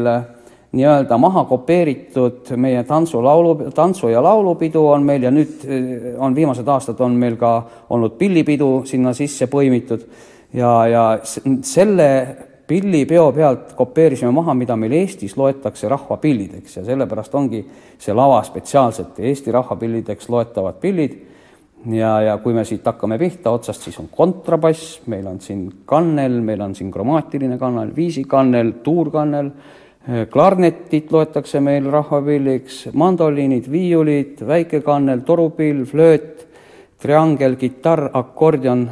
nii-öelda 0.76 1.18
maha 1.18 1.46
kopeeritud 1.50 2.52
meie 2.60 2.84
tantsu, 2.84 3.22
laulu, 3.24 3.56
tantsu- 3.76 4.12
ja 4.12 4.24
laulupidu 4.24 4.88
on 4.88 5.04
meil 5.08 5.24
ja 5.24 5.32
nüüd 5.32 5.64
eh, 5.68 6.08
on 6.20 6.36
viimased 6.36 6.68
aastad 6.68 7.00
on 7.04 7.16
meil 7.20 7.38
ka 7.40 7.56
olnud 7.90 8.18
pillipidu 8.20 8.82
sinna 8.86 9.14
sisse 9.14 9.48
põimitud. 9.52 10.04
Ja, 10.56 10.72
ja 10.88 11.06
selle 11.64 12.10
pillipeo 12.68 13.30
pealt 13.36 13.74
kopeerisime 13.78 14.32
maha, 14.32 14.56
mida 14.58 14.76
meil 14.80 14.96
Eestis 14.98 15.36
loetakse 15.38 15.90
rahvapillideks. 15.92 16.80
Ja 16.80 16.84
sellepärast 16.88 17.36
ongi 17.36 17.62
see 18.00 18.16
lava 18.16 18.42
spetsiaalselt 18.44 19.20
Eesti 19.20 19.54
rahvapillideks 19.54 20.30
loetavad 20.30 20.80
pillid. 20.82 21.16
Ja, 21.92 22.16
ja 22.22 22.38
kui 22.42 22.56
me 22.56 22.64
siit 22.66 22.86
hakkame 22.88 23.20
pihta 23.22 23.52
otsast, 23.54 23.84
siis 23.86 24.00
on 24.02 24.08
kontrabass, 24.10 25.04
meil 25.12 25.28
on 25.30 25.38
siin 25.44 25.68
kannel, 25.86 26.40
meil 26.42 26.64
on 26.66 26.74
siin 26.74 26.90
kromaatiline 26.92 27.60
kannel, 27.62 27.92
viisikannel, 27.96 28.72
tuurkannel 28.84 29.52
klarnetit 30.32 31.12
loetakse 31.12 31.60
meil 31.60 31.88
rahvapilliks, 31.92 32.90
mandoliinid, 32.94 33.70
viiulid, 33.72 34.44
väikekannel, 34.48 35.24
torupill, 35.26 35.84
flööt, 35.90 36.46
triangel, 37.02 37.56
kitarr, 37.56 38.10
akordion 38.14 38.90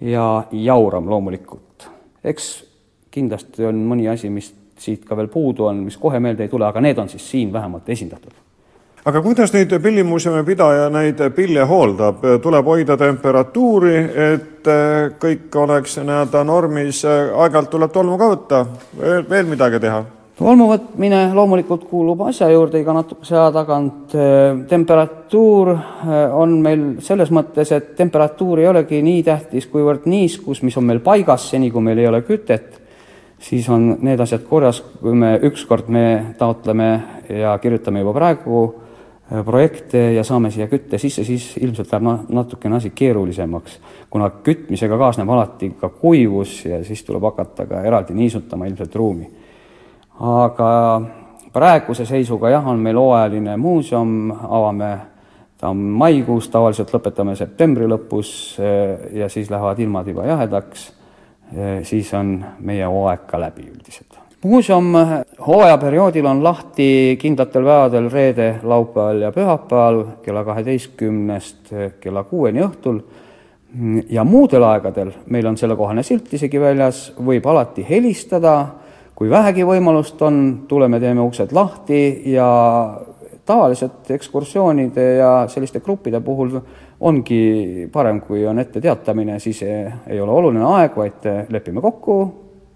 ja 0.00 0.44
jauram 0.52 1.08
loomulikult. 1.08 1.88
eks 2.24 2.64
kindlasti 3.10 3.64
on 3.64 3.80
mõni 3.88 4.08
asi, 4.08 4.30
mis 4.30 4.52
siit 4.80 5.04
ka 5.04 5.16
veel 5.16 5.28
puudu 5.28 5.66
on, 5.68 5.82
mis 5.84 5.96
kohe 5.96 6.20
meelde 6.20 6.46
ei 6.46 6.52
tule, 6.52 6.66
aga 6.66 6.80
need 6.80 6.98
on 6.98 7.08
siis 7.08 7.30
siin 7.30 7.52
vähemalt 7.52 7.88
esindatud 7.88 8.32
aga 9.04 9.22
kuidas 9.24 9.52
nüüd 9.52 9.72
pillimuuseumi 9.82 10.44
pidaja 10.44 10.88
neid 10.92 11.20
pille 11.36 11.64
hooldab, 11.64 12.24
tuleb 12.42 12.66
hoida 12.66 12.96
temperatuuri, 13.00 13.96
et 14.34 14.68
äh, 14.68 15.10
kõik 15.20 15.56
oleks 15.56 15.96
nii-öelda 16.00 16.44
normis, 16.44 17.04
aeg-ajalt 17.08 17.70
tuleb 17.72 17.92
tolmu 17.92 18.18
ka 18.20 18.32
võtta, 18.34 18.64
veel 19.00 19.48
midagi 19.48 19.80
teha? 19.80 20.04
Tolmuvõtmine 20.40 21.34
loomulikult 21.36 21.84
kuulub 21.90 22.22
asja 22.24 22.48
juurde 22.48 22.80
iga 22.80 22.94
natukese 22.96 23.36
aja 23.36 23.50
tagant. 23.52 24.14
temperatuur 24.68 25.72
eh, 25.74 26.34
on 26.34 26.56
meil 26.64 26.84
selles 27.04 27.30
mõttes, 27.30 27.72
et 27.76 27.94
temperatuur 27.96 28.62
ei 28.62 28.68
olegi 28.70 29.02
nii 29.04 29.22
tähtis, 29.26 29.68
kuivõrd 29.70 30.06
niiskus, 30.08 30.62
mis 30.64 30.76
on 30.80 30.86
meil 30.88 31.02
paigas, 31.04 31.50
seni 31.52 31.70
kui 31.70 31.84
meil 31.84 31.98
ei 32.00 32.08
ole 32.08 32.22
kütet, 32.24 32.80
siis 33.38 33.68
on 33.68 33.98
need 34.00 34.20
asjad 34.20 34.46
korras, 34.48 34.80
kui 35.00 35.14
me 35.14 35.36
ükskord 35.50 35.88
me 35.92 36.34
taotleme 36.38 36.88
ja 37.28 37.58
kirjutame 37.60 38.00
juba 38.00 38.16
praegu 38.16 38.62
eh, 38.64 39.44
projekte 39.44 40.06
ja 40.14 40.24
saame 40.24 40.50
siia 40.50 40.70
kütte 40.72 40.98
sisse, 40.98 41.24
siis 41.24 41.52
ilmselt 41.60 41.92
läheb 41.92 42.32
natukene 42.32 42.80
asi 42.80 42.94
keerulisemaks, 42.96 43.76
kuna 44.08 44.30
kütmisega 44.40 44.96
kaasneb 45.04 45.28
alati 45.36 45.74
ka 45.80 45.92
kuivus 46.00 46.64
ja 46.64 46.80
siis 46.84 47.04
tuleb 47.04 47.28
hakata 47.28 47.68
ka 47.68 47.84
eraldi 47.84 48.16
niisutama 48.16 48.72
ilmselt 48.72 48.96
ruumi 48.96 49.28
aga 50.20 50.70
praeguse 51.52 52.04
seisuga 52.06 52.52
jah, 52.52 52.66
on 52.68 52.80
meil 52.82 52.98
hooajaline 53.00 53.56
muuseum, 53.60 54.30
avame 54.30 54.90
ta 55.60 55.72
maikuus, 55.74 56.48
tavaliselt 56.52 56.92
lõpetame 56.94 57.34
septembri 57.36 57.88
lõpus 57.88 58.32
eh, 58.60 59.10
ja 59.20 59.28
siis 59.32 59.50
lähevad 59.52 59.80
ilmad 59.80 60.08
juba 60.08 60.26
jahedaks, 60.28 60.90
eh, 61.52 61.80
siis 61.88 62.12
on 62.16 62.38
meie 62.64 62.86
hooaeg 62.86 63.26
ka 63.28 63.40
läbi 63.40 63.68
üldiselt. 63.68 64.18
muuseum 64.44 64.94
hooajaperioodil 65.46 66.26
on 66.26 66.44
lahti 66.44 67.18
kindlatel 67.20 67.64
päevadel 67.64 68.10
reede, 68.10 68.54
laupäeval 68.62 69.20
ja 69.26 69.32
pühapäeval 69.32 70.04
kella 70.22 70.44
kaheteistkümnest 70.44 71.74
kella 72.00 72.24
kuueni 72.24 72.62
õhtul 72.64 73.02
ja 74.10 74.24
muudel 74.24 74.64
aegadel, 74.64 75.12
meil 75.26 75.46
on 75.46 75.56
sellekohane 75.56 76.02
silt 76.02 76.32
isegi 76.34 76.60
väljas, 76.60 77.10
võib 77.20 77.46
alati 77.46 77.84
helistada 77.88 78.54
kui 79.20 79.28
vähegi 79.28 79.66
võimalust 79.68 80.22
on, 80.24 80.36
tuleme, 80.68 80.96
teeme 80.96 81.20
uksed 81.20 81.50
lahti 81.52 82.22
ja 82.32 82.46
tavaliselt 83.44 84.08
ekskursioonide 84.16 85.02
ja 85.18 85.32
selliste 85.52 85.82
gruppide 85.84 86.22
puhul 86.24 86.54
ongi 87.04 87.88
parem, 87.92 88.22
kui 88.24 88.46
on 88.48 88.58
ette 88.62 88.80
teatamine, 88.80 89.36
siis 89.38 89.60
ei 89.62 90.20
ole 90.20 90.32
oluline 90.32 90.64
aeg, 90.70 90.96
vaid 90.96 91.28
lepime 91.52 91.82
kokku, 91.84 92.16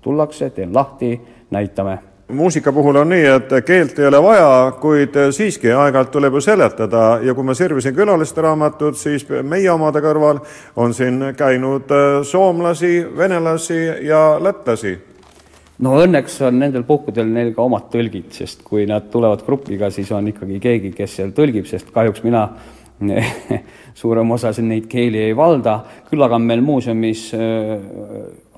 tullakse, 0.05 0.51
teen 0.51 0.75
lahti, 0.75 1.15
näitame. 1.51 1.97
Muusika 2.37 2.73
puhul 2.77 3.01
on 3.01 3.09
nii, 3.09 3.25
et 3.39 3.57
keelt 3.65 3.99
ei 3.99 4.11
ole 4.11 4.21
vaja, 4.23 4.53
kuid 4.85 5.17
siiski 5.33 5.73
aeg-ajalt 5.73 6.13
tuleb 6.13 6.37
ju 6.37 6.45
seletada 6.45 7.07
ja 7.25 7.33
kui 7.33 7.45
ma 7.45 7.57
sirvisin 7.57 7.97
külaliste 7.97 8.45
raamatut, 8.45 9.01
siis 9.01 9.25
meie 9.41 9.73
omade 9.73 10.05
kõrval 10.05 10.45
on 10.77 10.93
siin 10.93 11.31
käinud 11.41 11.89
soomlasi, 12.29 12.95
venelasi 13.17 13.83
ja 14.11 14.27
lätlasi 14.45 15.14
no 15.83 15.97
õnneks 16.03 16.39
on 16.47 16.59
nendel 16.63 16.85
puhkudel 16.87 17.29
neil 17.31 17.53
ka 17.57 17.65
omad 17.67 17.89
tõlgid, 17.93 18.31
sest 18.37 18.63
kui 18.67 18.87
nad 18.91 19.09
tulevad 19.13 19.45
grupiga, 19.47 19.91
siis 19.95 20.13
on 20.15 20.31
ikkagi 20.31 20.61
keegi, 20.63 20.95
kes 20.95 21.19
seal 21.19 21.35
tõlgib, 21.37 21.67
sest 21.71 21.91
kahjuks 21.95 22.25
mina 22.27 22.47
suurem 24.01 24.31
osa 24.37 24.53
neid 24.63 24.87
keeli 24.91 25.25
ei 25.27 25.37
valda, 25.37 25.81
küll 26.09 26.23
aga 26.23 26.39
meil 26.39 26.63
muuseumis, 26.65 27.29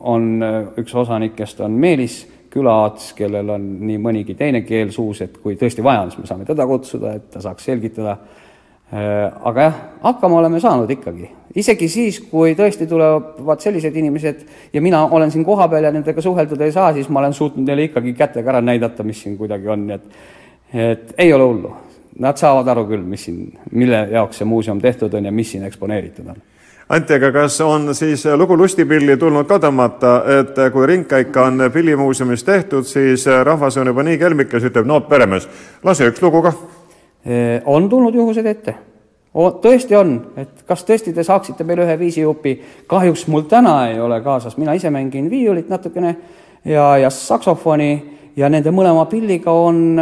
on 0.06 0.32
üks 0.76 0.94
osanikest 0.94 1.62
on 1.64 1.78
Meelis 1.80 2.25
Külaots, 2.52 3.11
kellel 3.16 3.49
on 3.52 3.64
nii 3.85 3.99
mõnigi 4.00 4.37
teine 4.37 4.62
keel 4.64 4.92
suus, 4.92 5.20
et 5.25 5.38
kui 5.42 5.56
tõesti 5.61 5.85
vaja 5.85 6.04
on, 6.04 6.12
siis 6.12 6.23
me 6.23 6.30
saame 6.30 6.49
teda 6.49 6.64
kutsuda, 6.68 7.16
et 7.16 7.30
ta 7.32 7.42
saaks 7.44 7.68
selgitada 7.68 8.16
Äh, 8.16 8.44
aga 8.93 9.62
jah, 9.62 9.78
hakkama 10.02 10.38
oleme 10.38 10.61
saanud 10.61 10.90
ikkagi. 10.90 11.31
isegi 11.57 11.88
siis, 11.88 12.21
kui 12.31 12.55
tõesti 12.55 12.87
tulevad 12.87 13.61
sellised 13.61 13.97
inimesed 13.97 14.45
ja 14.73 14.83
mina 14.83 15.07
olen 15.07 15.31
siin 15.31 15.45
kohapeal 15.45 15.88
ja 15.88 15.93
nendega 15.93 16.23
suheldud 16.23 16.61
ei 16.61 16.73
saa, 16.73 16.93
siis 16.93 17.09
ma 17.09 17.21
olen 17.21 17.35
suutnud 17.35 17.66
neile 17.66 17.88
ikkagi 17.88 18.12
kätega 18.14 18.55
ära 18.55 18.61
näidata, 18.61 19.02
mis 19.02 19.23
siin 19.23 19.37
kuidagi 19.37 19.69
on, 19.69 19.87
nii 19.87 19.97
et 19.97 20.11
et 20.75 21.14
ei 21.19 21.33
ole 21.33 21.45
hullu. 21.45 21.76
Nad 22.19 22.37
saavad 22.40 22.69
aru 22.69 22.87
küll, 22.88 23.02
mis 23.05 23.25
siin, 23.28 23.52
mille 23.73 24.09
jaoks 24.11 24.38
see 24.40 24.49
muuseum 24.49 24.81
tehtud 24.81 25.14
on 25.14 25.25
ja 25.25 25.33
mis 25.33 25.50
siin 25.52 25.64
eksponeeritud 25.64 26.28
on 26.33 26.38
Anti, 26.88 27.16
aga 27.19 27.33
kas 27.35 27.61
on 27.61 27.95
siis 27.99 28.23
lugu 28.38 28.55
lustipilli 28.57 29.16
tulnud 29.19 29.49
ka 29.50 29.57
tõmmata, 29.59 30.12
et 30.38 30.59
kui 30.71 30.87
ringkäik 30.87 31.35
on 31.43 31.64
pillimuuseumis 31.75 32.45
tehtud, 32.47 32.87
siis 32.87 33.25
rahvas 33.26 33.76
on 33.83 33.90
juba 33.90 34.05
nii 34.07 34.21
kelmikas, 34.21 34.69
ütleb, 34.69 34.87
no 34.87 35.00
peremees, 35.09 35.49
lase 35.83 36.07
üks 36.12 36.23
lugu 36.23 36.45
kah 36.47 36.55
on 37.64 37.88
tulnud 37.88 38.14
juhused 38.14 38.47
ette. 38.47 38.75
tõesti 39.62 39.97
on, 39.99 40.12
et 40.37 40.62
kas 40.66 40.85
tõesti 40.87 41.12
te 41.12 41.25
saaksite 41.25 41.64
meile 41.64 41.85
ühe 41.85 41.99
viisijupi, 41.99 42.54
kahjuks 42.87 43.26
mul 43.28 43.45
täna 43.50 43.88
ei 43.90 44.00
ole 44.00 44.21
kaasas, 44.25 44.56
mina 44.56 44.73
ise 44.73 44.90
mängin 44.90 45.30
viiulit 45.30 45.68
natukene 45.68 46.16
ja, 46.64 46.97
ja 46.97 47.11
saksofoni 47.11 47.90
ja 48.37 48.49
nende 48.49 48.71
mõlema 48.71 49.04
pilliga 49.11 49.52
on 49.52 49.99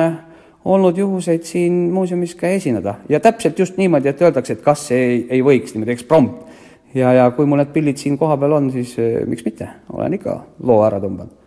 olnud 0.65 0.99
juhuseid 0.99 1.43
siin 1.45 1.91
muuseumis 1.93 2.35
ka 2.35 2.49
esineda. 2.49 2.95
Ja 3.09 3.21
täpselt 3.21 3.59
just 3.59 3.77
niimoodi, 3.77 4.09
et 4.09 4.23
öeldakse, 4.23 4.53
et 4.53 4.63
kas 4.65 4.91
ei, 4.93 5.27
ei 5.31 5.43
võiks 5.43 5.75
niimoodi 5.75 5.97
eksprompt. 5.97 6.61
ja, 6.95 7.13
ja 7.13 7.31
kui 7.31 7.47
mul 7.47 7.59
need 7.59 7.73
pillid 7.73 7.99
siin 7.99 8.19
kohapeal 8.19 8.53
on, 8.53 8.71
siis 8.71 8.97
miks 9.27 9.45
mitte, 9.45 9.69
olen 9.93 10.15
ikka 10.15 10.43
loo 10.63 10.85
ära 10.87 11.01
tõmbanud 11.03 11.44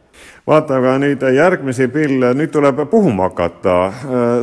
vaata 0.47 0.77
aga 0.79 0.93
nüüd 1.01 1.23
järgmisi 1.35 1.89
pille, 1.91 2.31
nüüd 2.37 2.51
tuleb 2.53 2.79
puhuma 2.89 3.27
hakata. 3.27 3.75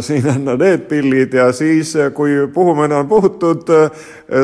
siin 0.04 0.26
on 0.28 0.50
need 0.60 0.84
pillid 0.88 1.32
ja 1.32 1.52
siis, 1.52 1.94
kui 2.14 2.36
puhumine 2.54 2.98
on 2.98 3.08
puhutud, 3.08 3.72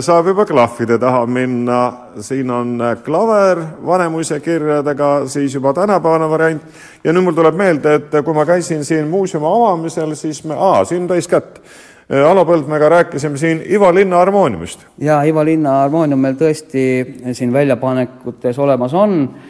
saab 0.00 0.30
juba 0.32 0.46
klahvide 0.48 0.98
taha 0.98 1.26
minna. 1.26 1.80
siin 2.20 2.50
on 2.50 2.80
klaver 3.04 3.60
Vanemuise 3.86 4.40
kirjadega, 4.40 5.26
siis 5.26 5.54
juba 5.54 5.72
tänapäevane 5.72 6.30
variant. 6.30 6.62
ja 7.04 7.12
nüüd 7.12 7.28
mul 7.28 7.36
tuleb 7.36 7.54
meelde, 7.54 7.94
et 7.94 8.18
kui 8.24 8.34
ma 8.34 8.46
käisin 8.46 8.84
siin 8.84 9.08
muuseumi 9.08 9.46
avamisel, 9.46 10.14
siis 10.14 10.44
me, 10.44 10.56
aa, 10.56 10.84
siin 10.84 11.08
täis 11.08 11.28
kätt 11.28 11.60
Alo 12.10 12.42
Põldmäega 12.44 12.88
rääkisime 12.88 13.38
siin 13.38 13.62
Ivo 13.70 13.94
linna 13.94 14.16
harmooniumist. 14.16 14.80
jaa, 14.98 15.22
Ivo 15.22 15.44
linna 15.44 15.82
harmoonium 15.84 16.18
meil 16.18 16.40
tõesti 16.40 16.82
siin 17.32 17.52
väljapanekutes 17.52 18.58
olemas 18.58 18.94
on 18.94 19.28
Äh, 19.30 19.49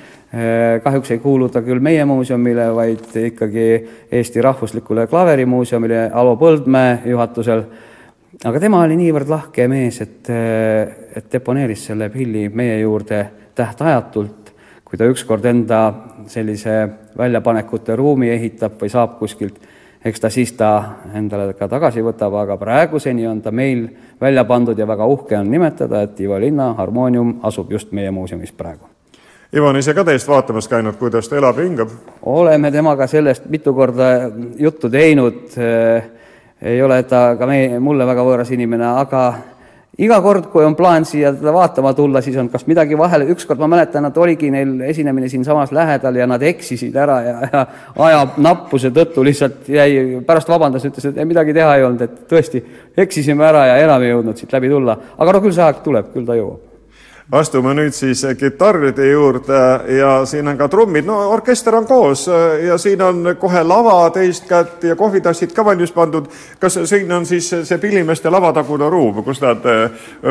kahjuks 0.82 1.10
ei 1.10 1.18
kuulu 1.18 1.48
ta 1.48 1.62
küll 1.62 1.82
meie 1.82 2.04
muuseumile, 2.06 2.68
vaid 2.74 3.16
ikkagi 3.18 3.66
Eesti 4.12 4.42
Rahvuslikule 4.42 5.06
Klaverimuuseumile 5.10 6.10
Alo 6.14 6.36
Põldmäe 6.36 7.00
juhatusel. 7.10 7.62
aga 8.44 8.60
tema 8.60 8.84
oli 8.84 8.96
niivõrd 8.96 9.28
lahke 9.28 9.66
mees, 9.68 10.00
et, 10.00 10.30
äh, 10.30 10.88
et 11.16 11.32
deponeeris 11.32 11.86
selle 11.86 12.08
pilli 12.08 12.48
meie 12.48 12.78
juurde 12.80 13.26
tähtajatult, 13.54 14.52
kui 14.84 14.98
ta 14.98 15.04
ükskord 15.04 15.44
enda 15.44 15.92
sellise 16.26 16.88
väljapanekute 17.18 17.96
ruumi 17.96 18.30
ehitab 18.30 18.78
või 18.80 18.88
saab 18.88 19.18
kuskilt, 19.18 19.58
eks 20.04 20.20
ta 20.20 20.30
siis 20.30 20.52
ta 20.52 20.70
endale 21.14 21.52
ka 21.58 21.68
tagasi 21.68 22.02
võtab, 22.06 22.38
aga 22.38 22.56
praeguseni 22.56 23.26
on 23.26 23.42
ta 23.42 23.50
meil 23.50 23.88
välja 24.20 24.44
pandud 24.44 24.78
ja 24.78 24.86
väga 24.86 25.06
uhke 25.06 25.36
on 25.38 25.50
nimetada, 25.50 26.02
et 26.02 26.20
Ivo 26.20 26.38
Linna 26.38 26.72
harmoonium 26.78 27.40
asub 27.42 27.72
just 27.72 27.92
meie 27.92 28.10
muuseumis 28.10 28.52
praegu 28.52 28.89
Ivo 29.50 29.66
on 29.66 29.76
ise 29.80 29.90
ka 29.98 30.04
teist 30.06 30.28
vaatamas 30.30 30.68
käinud, 30.70 30.94
kuidas 30.94 31.26
ta 31.26 31.34
elab 31.34 31.56
ja 31.58 31.64
hingab? 31.66 31.94
oleme 32.22 32.70
temaga 32.70 33.08
sellest 33.10 33.48
mitu 33.50 33.72
korda 33.74 34.04
juttu 34.58 34.86
teinud, 34.90 35.56
ei 36.62 36.82
ole 36.82 37.02
ta 37.02 37.34
ka 37.38 37.48
meie, 37.50 37.80
mulle 37.82 38.06
väga 38.06 38.22
võõras 38.28 38.52
inimene, 38.54 38.86
aga 39.00 39.24
iga 39.98 40.20
kord, 40.22 40.46
kui 40.52 40.62
on 40.62 40.78
plaan 40.78 41.02
siia 41.02 41.34
teda 41.34 41.50
vaatama 41.56 41.90
tulla, 41.98 42.22
siis 42.22 42.38
on 42.38 42.52
kas 42.52 42.68
midagi 42.70 42.94
vahele, 42.98 43.26
ükskord 43.34 43.58
ma 43.58 43.72
mäletan, 43.74 44.06
et 44.06 44.22
oligi 44.22 44.52
neil 44.54 44.86
esinemine 44.86 45.26
siinsamas 45.34 45.74
lähedal 45.74 46.22
ja 46.22 46.30
nad 46.30 46.46
eksisid 46.46 46.94
ära 46.94 47.20
ja, 47.26 47.36
ja 47.50 47.66
aja 48.06 48.24
nappuse 48.38 48.94
tõttu 48.94 49.26
lihtsalt 49.26 49.66
jäi, 49.66 50.20
pärast 50.30 50.54
vabandas, 50.54 50.86
ütles, 50.86 51.10
et 51.10 51.22
midagi 51.26 51.58
teha 51.58 51.74
ei 51.74 51.90
olnud, 51.90 52.06
et 52.06 52.26
tõesti, 52.30 52.62
eksisime 53.02 53.50
ära 53.50 53.66
ja 53.74 53.78
enam 53.82 54.06
ei 54.06 54.14
jõudnud 54.14 54.38
siit 54.38 54.54
läbi 54.54 54.70
tulla. 54.70 55.00
aga 55.18 55.32
no 55.34 55.42
küll 55.42 55.58
see 55.58 55.66
aeg 55.66 55.82
tuleb, 55.82 56.14
küll 56.14 56.28
ta 56.28 56.38
jõuab 56.38 56.69
astume 57.32 57.74
nüüd 57.78 57.94
siis 57.94 58.24
kitarride 58.38 59.06
juurde 59.10 59.58
ja 59.98 60.14
siin 60.26 60.48
on 60.50 60.58
ka 60.58 60.66
trummid, 60.68 61.06
no 61.06 61.18
orkester 61.30 61.74
on 61.78 61.86
koos 61.86 62.26
ja 62.66 62.78
siin 62.78 63.02
on 63.02 63.34
kohe 63.38 63.62
lava 63.62 64.10
teist 64.10 64.48
kätt 64.50 64.84
ja 64.84 64.96
kohvitassid 64.96 65.52
ka 65.54 65.64
valmis 65.64 65.92
pandud. 65.92 66.26
kas 66.58 66.78
siin 66.84 67.12
on 67.12 67.26
siis 67.26 67.50
see 67.62 67.78
pillimeeste 67.78 68.30
lavatagune 68.30 68.88
ruum, 68.90 69.22
kus 69.24 69.40
nad 69.40 69.66
eh, 69.66 69.90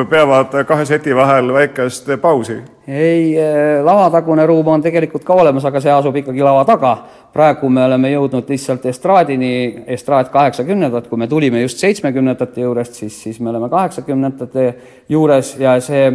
peavad 0.09 0.57
kahe 0.67 0.85
seti 0.85 1.15
vahel 1.15 1.53
väikest 1.53 2.09
pausi? 2.21 2.57
ei, 2.87 3.37
eh, 3.37 3.83
lavatagune 3.83 4.45
ruum 4.45 4.67
on 4.67 4.81
tegelikult 4.81 5.23
ka 5.23 5.33
olemas, 5.33 5.65
aga 5.65 5.79
see 5.79 5.91
asub 5.91 6.15
ikkagi 6.15 6.43
lava 6.43 6.65
taga. 6.65 6.97
praegu 7.33 7.69
me 7.69 7.85
oleme 7.85 8.11
jõudnud 8.11 8.49
lihtsalt 8.49 8.85
estraadini, 8.85 9.83
estraad 9.87 10.29
kaheksakümnendat, 10.33 11.07
kui 11.07 11.17
me 11.17 11.27
tulime 11.27 11.61
just 11.61 11.77
seitsmekümnendate 11.77 12.61
juurest, 12.61 12.93
siis, 12.93 13.23
siis 13.23 13.39
me 13.39 13.49
oleme 13.49 13.69
kaheksakümnendate 13.69 14.73
juures 15.09 15.55
ja 15.59 15.79
see 15.79 16.11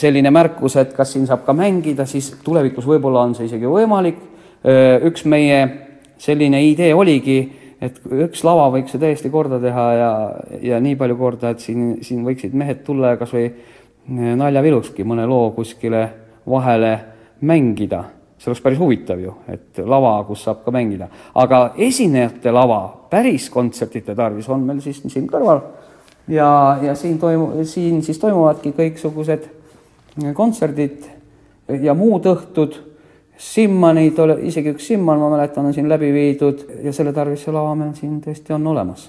selline 0.00 0.30
märkus, 0.32 0.78
et 0.80 0.94
kas 0.96 1.12
siin 1.12 1.26
saab 1.28 1.44
ka 1.44 1.52
mängida, 1.56 2.06
siis 2.08 2.30
tulevikus 2.44 2.86
võib-olla 2.88 3.24
on 3.26 3.34
see 3.36 3.48
isegi 3.50 3.68
võimalik. 3.68 4.20
Eh, 4.64 4.96
üks 5.10 5.26
meie 5.28 5.60
selline 6.20 6.62
idee 6.64 6.94
oligi, 6.96 7.38
et 7.84 7.98
üks 8.24 8.44
lava 8.46 8.70
võiks 8.72 8.94
see 8.94 9.02
täiesti 9.02 9.28
korda 9.30 9.58
teha 9.60 9.86
ja, 9.98 10.10
ja 10.64 10.80
nii 10.80 10.96
palju 10.96 11.16
korda, 11.20 11.52
et 11.52 11.60
siin, 11.60 11.98
siin 12.04 12.22
võiksid 12.24 12.54
mehed 12.56 12.80
tulla 12.86 13.12
ja 13.12 13.20
kas 13.20 13.34
või 13.36 13.44
eh, 13.50 14.30
naljavilukski 14.40 15.04
mõne 15.04 15.26
loo 15.28 15.50
kuskile 15.56 16.06
vahele 16.48 16.94
mängida. 17.44 18.04
see 18.38 18.50
oleks 18.50 18.62
päris 18.64 18.78
huvitav 18.78 19.20
ju, 19.20 19.34
et 19.48 19.78
lava, 19.84 20.16
kus 20.28 20.42
saab 20.44 20.64
ka 20.64 20.72
mängida. 20.72 21.08
aga 21.34 21.74
esinejate 21.76 22.52
lava 22.52 22.80
päris 23.10 23.50
kontsertide 23.50 24.14
tarvis 24.14 24.48
on 24.48 24.64
meil 24.64 24.80
siis 24.80 25.02
siin 25.08 25.28
kõrval 25.28 25.60
ja, 26.28 26.78
ja 26.82 26.94
siin 26.94 27.18
toimu-, 27.18 27.64
siin 27.64 28.02
siis 28.02 28.18
toimuvadki 28.18 28.72
kõiksugused 28.72 29.63
kontserdid 30.34 31.04
ja 31.82 31.94
muud 31.94 32.26
õhtud, 32.30 32.80
Simmanid, 33.34 34.20
isegi 34.46 34.70
üks 34.70 34.86
Simman, 34.92 35.18
ma 35.18 35.26
mäletan, 35.32 35.66
on 35.66 35.74
siin 35.74 35.88
läbi 35.90 36.12
viidud 36.14 36.60
ja 36.84 36.92
selle 36.94 37.12
tarvis 37.12 37.42
see 37.42 37.54
lava 37.54 37.74
meil 37.74 37.90
siin 37.98 38.20
tõesti 38.22 38.54
on 38.54 38.66
olemas 38.70 39.08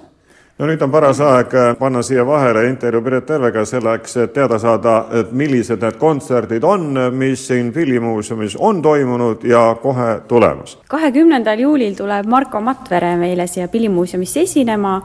no 0.60 0.70
nüüd 0.70 0.82
on 0.82 0.92
paras 0.92 1.20
aeg 1.20 1.54
panna 1.80 2.02
siia 2.06 2.24
vahele 2.28 2.64
intervjuu 2.70 3.04
Piret 3.04 3.26
Tervega 3.28 3.66
selleks, 3.68 4.18
et 4.24 4.34
teada 4.34 4.60
saada, 4.60 4.96
et 5.20 5.32
millised 5.36 5.84
need 5.84 6.00
kontserdid 6.00 6.64
on, 6.64 6.88
mis 7.12 7.48
siin 7.50 7.74
Pillimuuseumis 7.76 8.56
on 8.60 8.82
toimunud 8.82 9.44
ja 9.44 9.76
kohe 9.82 10.22
tulemas. 10.28 10.78
kahekümnendal 10.88 11.60
juulil 11.60 11.96
tuleb 11.96 12.26
Marko 12.26 12.62
Matvere 12.62 13.16
meile 13.18 13.48
siia 13.48 13.68
Pillimuuseumisse 13.68 14.42
esinema. 14.42 15.02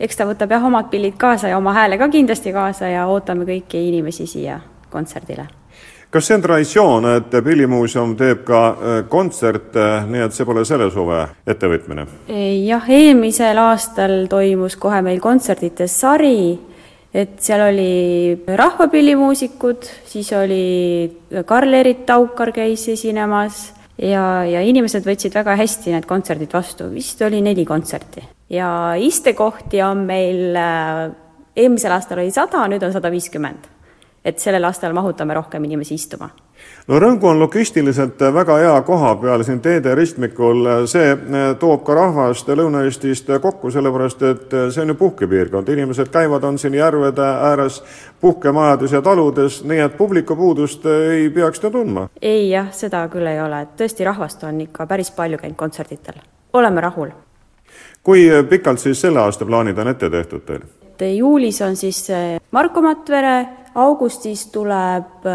eks 0.00 0.16
ta 0.16 0.26
võtab 0.26 0.50
jah, 0.50 0.64
omad 0.64 0.90
pillid 0.90 1.18
kaasa 1.18 1.48
ja 1.48 1.58
oma 1.58 1.72
hääle 1.72 1.98
ka 1.98 2.08
kindlasti 2.08 2.52
kaasa 2.52 2.88
ja 2.88 3.06
ootame 3.06 3.44
kõiki 3.44 3.88
inimesi 3.88 4.26
siia 4.26 4.60
kontserdile. 4.92 5.48
kas 6.12 6.26
see 6.28 6.36
on 6.36 6.42
traditsioon, 6.44 7.06
et 7.16 7.36
Pillimuuseum 7.44 8.16
teeb 8.20 8.42
ka 8.44 8.62
äh, 8.68 8.98
kontserte, 9.08 9.86
nii 10.08 10.26
et 10.26 10.36
see 10.36 10.48
pole 10.48 10.64
selle 10.68 10.90
suve 10.92 11.22
ettevõtmine? 11.48 12.06
jah, 12.66 12.88
eelmisel 12.88 13.58
aastal 13.58 14.26
toimus 14.30 14.76
kohe 14.76 15.00
meil 15.02 15.20
kontsertide 15.24 15.88
sari, 15.88 16.58
et 17.12 17.36
seal 17.44 17.66
oli 17.68 18.38
rahvapillimuusikud, 18.46 19.88
siis 20.08 20.32
oli 20.36 20.64
Karl-Erit 21.46 22.06
Taukar 22.08 22.52
käis 22.56 22.86
esinemas 22.88 23.70
ja, 24.00 24.44
ja 24.48 24.62
inimesed 24.64 25.04
võtsid 25.06 25.34
väga 25.36 25.56
hästi 25.60 25.92
need 25.94 26.06
kontserdid 26.08 26.52
vastu, 26.54 26.88
vist 26.92 27.20
oli 27.24 27.42
neli 27.44 27.64
kontserti. 27.68 28.24
ja 28.52 28.94
istekohti 28.98 29.82
on 29.82 30.04
meil, 30.06 30.56
äh, 30.56 31.10
eelmisel 31.56 31.92
aastal 31.92 32.20
oli 32.22 32.30
sada, 32.30 32.66
nüüd 32.68 32.82
on 32.82 32.92
sada 32.92 33.10
viiskümmend 33.12 33.68
et 34.24 34.38
sellel 34.38 34.64
aastal 34.64 34.92
mahutame 34.92 35.34
rohkem 35.34 35.64
inimesi 35.64 35.94
istuma. 35.94 36.28
no 36.86 36.98
Rõngu 36.98 37.26
on 37.26 37.40
logistiliselt 37.40 38.20
väga 38.34 38.56
hea 38.58 38.74
koha 38.86 39.14
peal 39.18 39.42
siin 39.42 39.60
teede 39.60 39.94
ristmikul, 39.98 40.66
see 40.86 41.08
eh, 41.10 41.54
toob 41.58 41.82
ka 41.86 41.94
rahvast 41.94 42.48
Lõuna-Eestist 42.48 43.32
kokku, 43.42 43.70
sellepärast 43.70 44.22
et 44.28 44.54
see 44.70 44.82
on 44.82 44.92
ju 44.94 44.94
puhkepiirkond, 45.00 45.68
inimesed 45.68 46.12
käivad, 46.14 46.44
on 46.44 46.58
siin 46.58 46.74
järvede 46.78 47.24
ääres 47.50 47.82
puhkemajades 48.20 48.92
ja 48.92 49.02
taludes, 49.02 49.62
nii 49.64 49.80
et 49.86 49.96
publikupuudust 49.98 50.86
ei 50.86 51.30
peaks 51.30 51.60
ta 51.60 51.70
tundma. 51.70 52.08
ei 52.22 52.50
jah, 52.50 52.70
seda 52.72 53.08
küll 53.10 53.26
ei 53.26 53.40
ole, 53.42 53.64
et 53.66 53.74
tõesti 53.80 54.06
rahvast 54.06 54.44
on 54.46 54.60
ikka 54.60 54.86
päris 54.86 55.10
palju 55.10 55.42
käinud 55.42 55.58
kontserditel, 55.58 56.22
oleme 56.52 56.80
rahul. 56.80 57.10
kui 58.02 58.30
pikalt 58.48 58.78
siis 58.78 59.00
selle 59.00 59.20
aasta 59.20 59.46
plaanid 59.46 59.78
on 59.78 59.88
ette 59.88 60.10
tehtud 60.10 60.46
teil? 60.46 60.62
juulis 61.02 61.58
on 61.62 61.76
siis 61.76 62.06
Marko 62.50 62.82
Matvere 62.82 63.61
augustis 63.74 64.46
tuleb, 64.52 65.26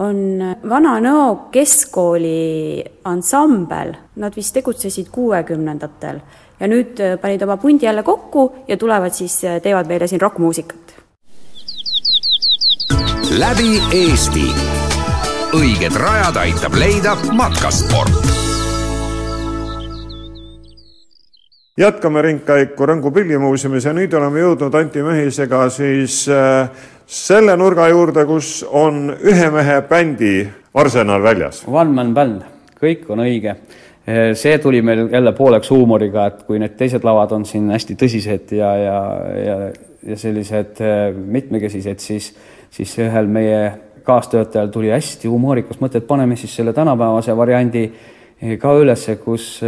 on 0.00 0.20
Vana-Nõo 0.68 1.50
keskkooli 1.52 2.84
ansambel, 3.04 3.94
nad 4.16 4.36
vist 4.36 4.54
tegutsesid 4.56 5.10
kuuekümnendatel 5.12 6.20
ja 6.60 6.68
nüüd 6.68 7.00
panid 7.20 7.42
oma 7.42 7.56
pundi 7.60 7.86
jälle 7.86 8.02
kokku 8.02 8.50
ja 8.68 8.76
tulevad 8.76 9.12
siis, 9.16 9.40
teevad 9.62 9.88
meile 9.88 10.06
siin 10.06 10.20
rokkmuusikat. 10.20 10.96
läbi 13.38 13.82
Eesti. 13.92 14.46
õiged 15.54 15.96
rajad 15.96 16.36
aitab 16.36 16.74
leida 16.74 17.16
matkasport 17.32 18.30
jätkame 21.80 22.22
ringkäiku 22.22 22.86
Rõngu 22.86 23.10
pillimuuseumis 23.14 23.84
ja 23.84 23.92
nüüd 23.96 24.12
oleme 24.14 24.42
jõudnud 24.42 24.74
Anti 24.74 25.02
Mehisega 25.02 25.68
siis 25.72 26.26
äh, 26.28 26.68
selle 27.10 27.56
nurga 27.58 27.88
juurde, 27.90 28.24
kus 28.28 28.60
on 28.62 29.10
ühe 29.10 29.50
mehe 29.50 29.80
bändi 29.88 30.34
arsenal 30.78 31.22
väljas. 31.22 31.64
One 31.66 31.90
man 31.94 32.14
band, 32.14 32.44
kõik 32.78 33.08
on 33.10 33.24
õige. 33.26 33.56
see 34.34 34.58
tuli 34.58 34.80
meil 34.82 35.08
jälle 35.12 35.32
pooleks 35.36 35.70
huumoriga, 35.70 36.26
et 36.26 36.42
kui 36.46 36.58
need 36.58 36.72
teised 36.78 37.04
lavad 37.04 37.32
on 37.36 37.44
siin 37.46 37.68
hästi 37.70 37.94
tõsised 37.98 38.54
ja, 38.56 38.70
ja, 38.76 38.96
ja, 39.44 39.56
ja 40.06 40.16
sellised 40.18 40.80
äh, 40.82 41.10
mitmekesised, 41.14 42.00
siis, 42.00 42.30
siis 42.70 42.96
ühel 42.98 43.28
meie 43.30 43.60
kaastöötajal 44.06 44.70
tuli 44.72 44.90
hästi 44.90 45.28
humoorikas 45.28 45.82
mõte, 45.82 46.00
et 46.00 46.08
paneme 46.08 46.38
siis 46.38 46.56
selle 46.56 46.72
tänapäevase 46.72 47.36
variandi 47.36 47.84
ka 48.58 48.72
ülesse, 48.80 49.18
kus 49.20 49.60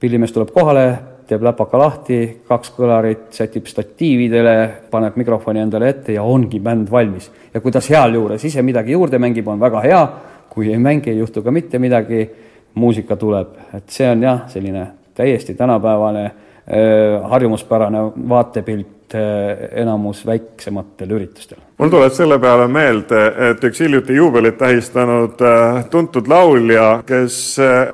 pillimees 0.00 0.32
tuleb 0.32 0.52
kohale, 0.54 0.86
teeb 1.28 1.42
läpaka 1.42 1.78
lahti, 1.78 2.20
kaks 2.48 2.72
kõlarit 2.76 3.26
sätib 3.34 3.66
statiividele, 3.70 4.56
paneb 4.90 5.16
mikrofoni 5.18 5.62
endale 5.62 5.90
ette 5.92 6.16
ja 6.16 6.22
ongi 6.22 6.60
bänd 6.60 6.90
valmis. 6.90 7.30
ja 7.54 7.60
kui 7.60 7.72
ta 7.72 7.80
sealjuures 7.80 8.44
ise 8.44 8.62
midagi 8.62 8.92
juurde 8.92 9.18
mängib, 9.18 9.48
on 9.48 9.60
väga 9.60 9.80
hea, 9.80 10.02
kui 10.48 10.72
ei 10.72 10.78
mängi, 10.78 11.10
ei 11.10 11.18
juhtu 11.18 11.42
ka 11.42 11.50
mitte 11.50 11.78
midagi, 11.78 12.28
muusika 12.74 13.16
tuleb, 13.16 13.54
et 13.74 13.88
see 13.88 14.08
on 14.10 14.22
jah, 14.22 14.42
selline 14.48 14.86
täiesti 15.16 15.54
tänapäevane 15.54 16.30
harjumuspärane 17.22 17.98
vaatepilt 18.28 19.14
enamus 19.72 20.26
väiksematel 20.26 21.10
üritustel. 21.10 21.58
mul 21.78 21.88
tuleb 21.88 22.12
selle 22.12 22.38
peale 22.42 22.66
meelde, 22.68 23.20
et 23.50 23.64
üks 23.64 23.80
hiljuti 23.80 24.16
juubelit 24.16 24.58
tähistanud 24.58 25.44
tuntud 25.90 26.26
laulja, 26.28 27.02
kes 27.06 27.38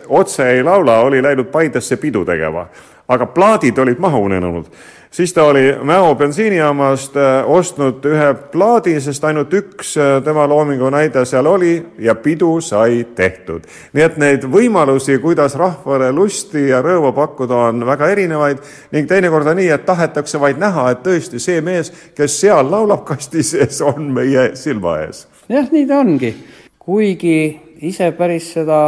otse 0.08 0.48
ei 0.54 0.62
laula, 0.64 1.00
oli 1.00 1.22
läinud 1.22 1.52
Paidesse 1.52 1.96
pidu 1.96 2.24
tegema, 2.24 2.64
aga 3.12 3.28
plaadid 3.36 3.78
olid 3.78 4.00
maha 4.00 4.18
unenenud 4.18 4.72
siis 5.12 5.32
ta 5.32 5.44
oli 5.44 5.76
Mäo 5.82 6.14
bensiinijaamast 6.14 7.16
äh, 7.16 7.50
ostnud 7.50 8.04
ühe 8.04 8.34
plaadi, 8.34 9.00
sest 9.00 9.24
ainult 9.24 9.52
üks 9.54 9.96
äh, 10.00 10.22
tema 10.24 10.46
loomingu 10.48 10.90
näide 10.90 11.24
seal 11.28 11.46
oli 11.46 11.86
ja 11.98 12.14
pidu 12.14 12.60
sai 12.60 13.04
tehtud. 13.14 13.68
nii 13.92 14.04
et 14.04 14.16
neid 14.16 14.46
võimalusi, 14.48 15.18
kuidas 15.18 15.54
rahvale 15.54 16.12
lusti 16.12 16.68
ja 16.68 16.82
rõõmu 16.82 17.12
pakkuda, 17.12 17.60
on 17.68 17.86
väga 17.86 18.08
erinevaid 18.14 18.64
ning 18.92 19.08
teinekord 19.08 19.46
on 19.46 19.60
nii, 19.60 19.68
et 19.68 19.84
tahetakse 19.86 20.40
vaid 20.40 20.60
näha, 20.60 20.90
et 20.90 21.04
tõesti 21.04 21.40
see 21.40 21.60
mees, 21.60 21.92
kes 22.16 22.40
seal 22.40 22.70
laulab 22.70 23.04
kasti 23.04 23.42
sees, 23.42 23.82
on 23.84 24.12
meie 24.14 24.52
silma 24.56 24.98
ees. 25.04 25.26
jah, 25.48 25.68
nii 25.72 25.86
ta 25.86 26.00
ongi. 26.00 26.34
kuigi 26.78 27.60
ise 27.82 28.10
päris 28.16 28.52
seda 28.54 28.82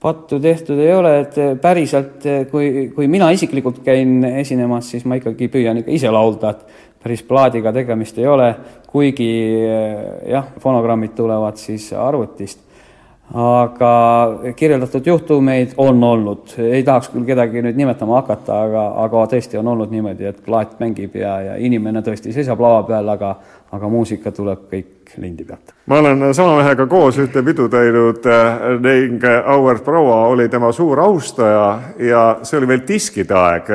pattu 0.00 0.40
tehtud 0.40 0.78
ei 0.80 0.92
ole, 0.94 1.12
et 1.24 1.34
päriselt, 1.60 2.24
kui, 2.50 2.88
kui 2.94 3.08
mina 3.08 3.28
isiklikult 3.34 3.82
käin 3.84 4.24
esinemas, 4.24 4.88
siis 4.94 5.04
ma 5.04 5.18
ikkagi 5.20 5.50
püüan 5.52 5.82
ikka 5.82 5.92
ise 5.92 6.12
laulda, 6.12 6.54
et 6.54 7.02
päris 7.02 7.22
plaadiga 7.26 7.72
tegemist 7.72 8.18
ei 8.20 8.28
ole, 8.28 8.48
kuigi 8.90 9.30
jah, 10.30 10.48
fonogrammid 10.60 11.14
tulevad 11.16 11.60
siis 11.60 11.90
arvutist. 11.96 12.69
Aga 13.34 13.92
kirjeldatud 14.56 15.06
juhtumeid 15.06 15.76
on 15.76 16.04
olnud, 16.04 16.56
ei 16.58 16.82
tahaks 16.82 17.12
küll 17.12 17.28
kedagi 17.28 17.62
nüüd 17.62 17.78
nimetama 17.78 18.18
hakata, 18.18 18.62
aga, 18.66 18.86
aga 19.04 19.24
tõesti 19.34 19.60
on 19.60 19.70
olnud 19.70 19.92
niimoodi, 19.94 20.26
et 20.26 20.40
plaat 20.44 20.80
mängib 20.82 21.14
ja, 21.20 21.36
ja 21.44 21.56
inimene 21.62 22.02
tõesti 22.02 22.34
seisab 22.34 22.62
lava 22.62 22.82
peal, 22.88 23.08
aga 23.14 23.36
aga 23.70 23.88
muusika 23.90 24.32
tuleb 24.34 24.64
kõik 24.70 25.12
lindi 25.22 25.44
pealt. 25.46 25.74
ma 25.86 26.00
olen 26.02 26.34
sama 26.34 26.56
mehega 26.58 26.86
koos 26.90 27.18
ühte 27.22 27.42
pidu 27.46 27.68
teinud 27.70 28.26
eh, 28.26 28.64
ning 28.82 29.26
auväärt 29.44 29.84
proua 29.86 30.24
oli 30.30 30.48
tema 30.48 30.72
suur 30.74 30.98
austaja 31.00 31.68
ja 31.98 32.24
see 32.42 32.58
oli 32.58 32.72
veel 32.74 32.82
diskide 32.88 33.38
aeg. 33.38 33.70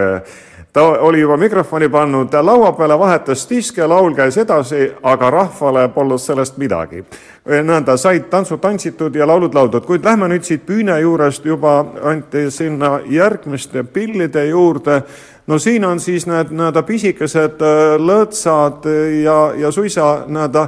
Ta 0.75 0.83
oli 0.83 1.19
juba 1.19 1.37
mikrofoni 1.37 1.87
pannud 1.89 2.33
laua 2.41 2.71
peale, 2.75 2.99
vahetas 2.99 3.45
diske, 3.49 3.85
laul 3.87 4.11
käis 4.15 4.35
edasi, 4.37 4.89
aga 5.03 5.29
rahvale 5.31 5.87
polnud 5.87 6.19
sellest 6.19 6.57
midagi. 6.59 7.03
nõnda 7.45 7.95
said 7.97 8.25
tantsud 8.29 8.59
tantsitud 8.59 9.15
ja 9.15 9.27
laulud 9.27 9.55
lauldud, 9.55 9.85
kuid 9.85 10.03
lähme 10.03 10.27
nüüd 10.27 10.43
siit 10.43 10.65
püüne 10.65 10.97
juurest 10.99 11.45
juba 11.45 11.77
anti 12.03 12.49
sinna 12.51 12.99
järgmiste 13.07 13.83
pillide 13.83 14.47
juurde 14.49 15.01
no 15.47 15.59
siin 15.59 15.85
on 15.85 15.99
siis 15.99 16.27
need 16.27 16.51
nii-öelda 16.51 16.83
pisikesed 16.83 17.63
äh, 17.63 17.95
lõõtsad 18.01 18.89
ja, 19.23 19.37
ja 19.55 19.71
suisa 19.71 20.25
nii-öelda 20.27 20.67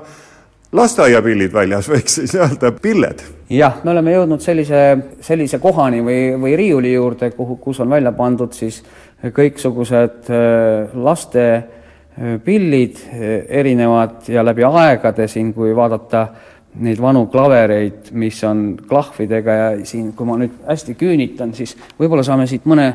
lasteaiapillid 0.71 1.53
väljas, 1.53 1.87
võiks 1.89 2.19
siis 2.19 2.35
öelda, 2.35 2.71
pilled. 2.81 3.23
jah, 3.49 3.79
me 3.83 3.91
oleme 3.91 4.11
jõudnud 4.11 4.43
sellise, 4.43 4.81
sellise 5.23 5.59
kohani 5.63 6.01
või, 6.03 6.21
või 6.41 6.55
riiuli 6.59 6.93
juurde, 6.93 7.31
kuhu, 7.35 7.55
kus 7.63 7.79
on 7.79 7.89
välja 7.89 8.11
pandud 8.11 8.53
siis 8.53 8.81
kõiksugused 9.23 10.29
äh, 10.29 10.93
laste 10.93 11.45
äh, 11.53 12.35
pillid, 12.43 12.99
erinevad 13.47 14.29
ja 14.29 14.45
läbi 14.45 14.65
aegade 14.67 15.27
siin, 15.29 15.53
kui 15.53 15.75
vaadata 15.75 16.27
neid 16.77 16.99
vanu 17.01 17.25
klavereid, 17.33 18.11
mis 18.17 18.43
on 18.45 18.75
klahvidega 18.89 19.53
ja 19.53 19.69
siin, 19.85 20.11
kui 20.13 20.27
ma 20.29 20.37
nüüd 20.37 20.59
hästi 20.67 20.93
küünitan, 20.97 21.53
siis 21.57 21.73
võib-olla 21.97 22.25
saame 22.25 22.45
siit 22.49 22.67
mõne 22.69 22.91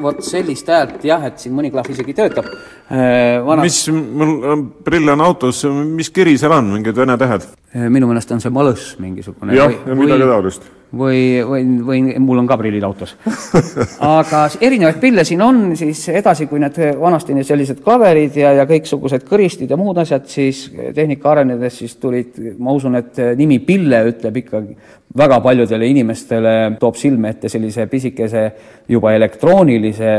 vot 0.00 0.22
sellist 0.24 0.68
häält 0.72 1.04
jah, 1.04 1.24
et 1.28 1.40
siin 1.40 1.54
mõni 1.56 1.70
klahv 1.72 1.92
isegi 1.92 2.14
töötab. 2.16 2.48
Äh, 2.90 3.40
vana... 3.44 3.64
mis, 3.66 3.82
mul 3.92 4.64
prill 4.86 5.12
on 5.12 5.24
autos, 5.24 5.64
mis 5.68 6.10
kiri 6.14 6.38
seal 6.40 6.56
on, 6.56 6.72
mingid 6.78 6.96
vene 6.96 7.18
tähed? 7.20 7.44
Äh, 7.70 7.86
minu 7.86 8.08
meelest 8.10 8.32
on 8.34 8.40
see 8.42 8.50
malõss 8.50 8.96
mingisugune. 8.98 9.54
jah, 9.54 9.70
ja 9.86 9.94
midagi 9.94 10.26
taolist 10.26 10.64
või, 10.90 11.38
või, 11.46 11.60
või 11.86 12.00
mul 12.18 12.40
on 12.42 12.48
ka 12.50 12.56
prillid 12.58 12.82
autos. 12.82 13.12
aga 14.18 14.40
erinevaid 14.58 14.98
pille 14.98 15.22
siin 15.28 15.42
on, 15.46 15.60
siis 15.78 16.02
edasi, 16.10 16.48
kui 16.50 16.58
need 16.58 16.80
vanasti 16.98 17.36
need 17.36 17.46
sellised 17.46 17.78
klaverid 17.84 18.34
ja, 18.40 18.56
ja 18.58 18.66
kõiksugused 18.66 19.22
kõristid 19.28 19.70
ja 19.70 19.78
muud 19.78 20.00
asjad, 20.02 20.26
siis 20.26 20.64
tehnika 20.96 21.30
arenedes 21.30 21.78
siis 21.84 21.94
tulid, 22.02 22.40
ma 22.58 22.74
usun, 22.74 22.98
et 22.98 23.22
nimi 23.38 23.60
pille 23.62 24.02
ütleb 24.10 24.42
ikkagi 24.42 24.76
väga 25.22 25.38
paljudele 25.44 25.86
inimestele, 25.94 26.56
toob 26.82 26.98
silme 26.98 27.36
ette 27.36 27.50
sellise 27.52 27.86
pisikese 27.90 28.44
juba 28.90 29.14
elektroonilise 29.14 30.14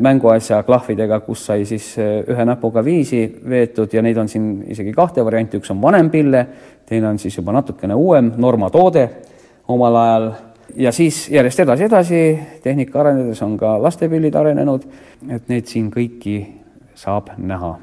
mänguasja 0.00 0.62
klahvidega, 0.62 1.20
kus 1.20 1.44
sai 1.46 1.64
siis 1.64 1.92
eh, 1.98 2.24
ühe 2.26 2.44
näpuga 2.44 2.82
viisi 2.84 3.22
veetud 3.48 3.92
ja 3.94 4.02
neid 4.02 4.16
on 4.18 4.28
siin 4.28 4.64
isegi 4.74 4.92
kahte 4.92 5.24
varianti, 5.24 5.60
üks 5.62 5.70
on 5.70 5.82
vanem 5.82 6.10
pille, 6.10 6.46
teine 6.86 7.08
on 7.08 7.18
siis 7.22 7.36
juba 7.38 7.54
natukene 7.54 7.94
uuem, 7.94 8.32
Norma 8.36 8.70
toode 8.70 9.08
omal 9.68 9.96
ajal 9.96 10.28
ja 10.76 10.92
siis 10.92 11.28
järjest 11.30 11.60
edasi-edasi, 11.60 12.20
tehnika 12.62 13.00
arenedes 13.00 13.42
on 13.42 13.54
ka 13.58 13.76
lastepillid 13.82 14.34
arenenud, 14.34 14.86
et 15.30 15.46
neid 15.48 15.70
siin 15.70 15.86
kõiki 15.92 16.38
saab 16.98 17.30
näha. 17.38 17.76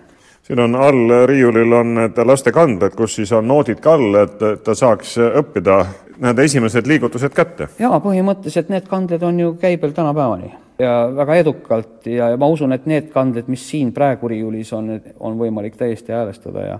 siin 0.43 0.59
on 0.59 0.75
all 0.75 1.13
riiulil 1.25 1.73
on 1.73 1.93
need 1.95 2.19
lastekanded, 2.25 2.97
kus 2.97 3.15
siis 3.15 3.31
on 3.31 3.47
noodid 3.47 3.79
ka 3.79 3.93
all, 3.93 4.15
et 4.25 4.43
ta 4.63 4.75
saaks 4.75 5.15
õppida 5.23 5.85
need 6.19 6.39
esimesed 6.39 6.87
liigutused 6.87 7.31
kätte. 7.31 7.69
jaa, 7.79 7.99
põhimõtteliselt 7.99 8.69
need 8.69 8.91
kanded 8.91 9.23
on 9.23 9.39
ju 9.39 9.53
käibel 9.61 9.95
tänapäevani 9.95 10.51
ja 10.79 10.95
väga 11.15 11.35
edukalt 11.35 12.07
ja 12.07 12.31
ma 12.37 12.47
usun, 12.47 12.73
et 12.73 12.85
need 12.85 13.11
kanded, 13.13 13.47
mis 13.51 13.63
siin 13.69 13.93
praegu 13.93 14.27
riiulis 14.31 14.73
on, 14.73 14.95
on 15.19 15.39
võimalik 15.39 15.77
täiesti 15.79 16.13
häälestada 16.15 16.67
ja 16.67 16.79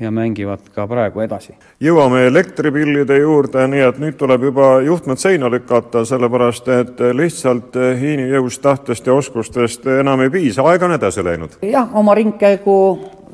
ja 0.00 0.10
mängivad 0.10 0.58
ka 0.74 0.86
praegu 0.88 1.20
edasi. 1.20 1.54
jõuame 1.80 2.24
elektripillide 2.26 3.18
juurde, 3.18 3.66
nii 3.68 3.82
et 3.86 3.98
nüüd 4.02 4.16
tuleb 4.18 4.48
juba 4.48 4.68
juhtmed 4.82 5.20
seina 5.20 5.50
lükata, 5.52 6.04
sellepärast 6.08 6.68
et 6.72 7.02
lihtsalt 7.12 7.76
Hiini 8.00 8.30
jõust, 8.32 8.62
tahtest 8.62 9.06
ja 9.06 9.14
oskustest 9.14 9.86
enam 10.00 10.24
ei 10.24 10.30
piisa, 10.30 10.64
aeg 10.66 10.82
on 10.82 10.96
edasi 10.96 11.24
läinud. 11.24 11.58
jah, 11.62 11.92
oma 11.96 12.14
ringkäigu 12.14 12.76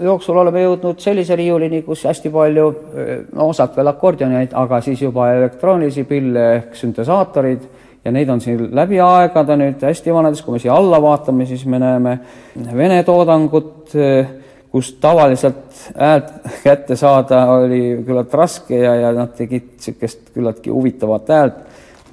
jooksul 0.03 0.37
oleme 0.37 0.62
jõudnud 0.62 1.01
sellise 1.03 1.37
riiulini, 1.37 1.83
kus 1.83 2.05
hästi 2.07 2.31
palju, 2.31 2.68
no 3.33 3.49
osalt 3.49 3.77
veel 3.77 3.90
akordioneid, 3.90 4.55
aga 4.55 4.81
siis 4.85 5.03
juba 5.03 5.33
elektroonilisi 5.35 6.05
pille 6.11 6.44
ehk 6.57 6.77
süntesaatorid 6.79 7.64
ja 8.09 8.12
neid 8.14 8.31
on 8.33 8.40
siin 8.40 8.71
läbi 8.75 9.01
aegade 9.05 9.57
nüüd 9.61 9.83
hästi 9.85 10.14
vanades, 10.14 10.40
kui 10.42 10.57
me 10.57 10.62
siia 10.62 10.75
alla 10.75 11.01
vaatame, 11.03 11.47
siis 11.47 11.66
me 11.68 11.81
näeme 11.83 12.18
Vene 12.75 13.03
toodangut, 13.07 13.92
kus 14.73 14.92
tavaliselt 15.01 15.92
häält 15.97 16.33
kätte 16.64 16.97
saada 16.97 17.44
oli 17.53 17.83
küllalt 18.07 18.35
raske 18.35 18.81
ja, 18.81 18.94
ja 19.05 19.12
nad 19.16 19.37
tegid 19.37 19.77
niisugust 19.77 20.33
küllaltki 20.35 20.73
huvitavat 20.73 21.33
häält, 21.33 21.62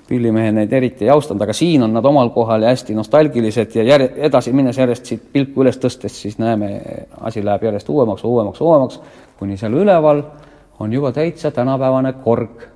pillimehed 0.07 0.53
neid 0.53 0.73
eriti 0.73 1.07
ei 1.07 1.11
austanud, 1.13 1.41
aga 1.41 1.55
siin 1.57 1.83
on 1.83 1.95
nad 1.95 2.05
omal 2.05 2.29
kohal 2.35 2.63
ja 2.63 2.71
hästi 2.73 2.95
nostalgilised 2.95 3.75
ja 3.79 3.87
jär-, 3.87 4.07
edasi 4.27 4.53
minnes 4.53 4.77
järjest 4.77 5.11
siit 5.11 5.25
pilku 5.33 5.65
üles 5.65 5.79
tõstes, 5.81 6.19
siis 6.21 6.37
näeme, 6.41 6.77
asi 7.25 7.43
läheb 7.45 7.65
järjest 7.65 7.89
uuemaks, 7.89 8.23
uuemaks, 8.23 8.61
uuemaks, 8.61 8.99
kuni 9.39 9.57
seal 9.57 9.73
üleval 9.81 10.21
on 10.79 10.93
juba 10.93 11.11
täitsa 11.15 11.51
tänapäevane 11.51 12.13
korg, 12.23 12.67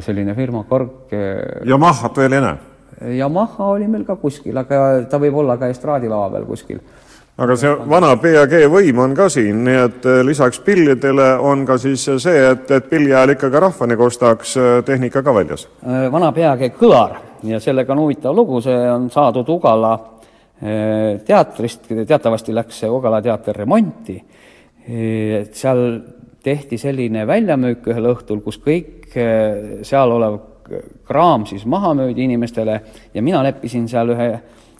selline 0.00 0.34
firma 0.34 0.64
korg. 0.68 1.14
Yamahat 1.66 2.16
veel 2.16 2.38
ei 2.38 2.44
näe? 2.44 2.58
Yamaha 3.16 3.70
oli 3.74 3.86
meil 3.88 4.04
ka 4.04 4.16
kuskil, 4.20 4.56
aga 4.60 5.06
ta 5.08 5.18
võib 5.18 5.38
olla 5.40 5.56
ka 5.56 5.70
estraadilava 5.72 6.34
peal 6.34 6.44
kuskil 6.48 6.82
aga 7.40 7.56
see 7.56 7.70
vana 7.88 8.10
PAG 8.20 8.54
võim 8.68 9.00
on 9.00 9.14
ka 9.16 9.30
siin, 9.32 9.62
nii 9.64 9.78
et 9.80 10.06
eh, 10.08 10.20
lisaks 10.26 10.60
pillidele 10.64 11.30
on 11.46 11.64
ka 11.68 11.78
siis 11.80 12.04
see, 12.20 12.36
et, 12.52 12.68
et 12.76 12.88
pilli 12.90 13.14
ajal 13.14 13.34
ikkagi 13.36 13.62
rahvani 13.64 13.96
kostaks 13.96 14.56
eh, 14.60 14.70
tehnika 14.86 15.22
ka 15.24 15.34
väljas. 15.34 15.66
Äh, 15.80 16.08
vana 16.12 16.32
PAG 16.36 16.66
kõlar 16.76 17.16
ja 17.48 17.60
sellega 17.62 17.94
on 17.96 18.04
huvitav 18.04 18.36
lugu, 18.36 18.60
see 18.64 18.76
on 18.92 19.08
saadud 19.12 19.48
Ugala 19.48 19.96
teatrist, 20.60 21.86
teatavasti 21.88 22.52
läks 22.52 22.82
see 22.82 22.88
Ugala 22.92 23.22
teater 23.24 23.56
remonti, 23.56 24.18
et 24.84 25.54
seal 25.56 25.80
tehti 26.44 26.76
selline 26.76 27.22
väljamüük 27.24 27.88
ühel 27.88 28.10
õhtul, 28.10 28.42
kus 28.44 28.58
kõik 28.60 28.99
seal 29.14 30.16
olev 30.16 30.38
kraam 31.06 31.46
siis 31.50 31.64
maha 31.66 31.92
müüdi 31.98 32.28
inimestele 32.28 32.80
ja 33.14 33.22
mina 33.22 33.42
leppisin 33.42 33.88
seal 33.90 34.14
ühe 34.14 34.30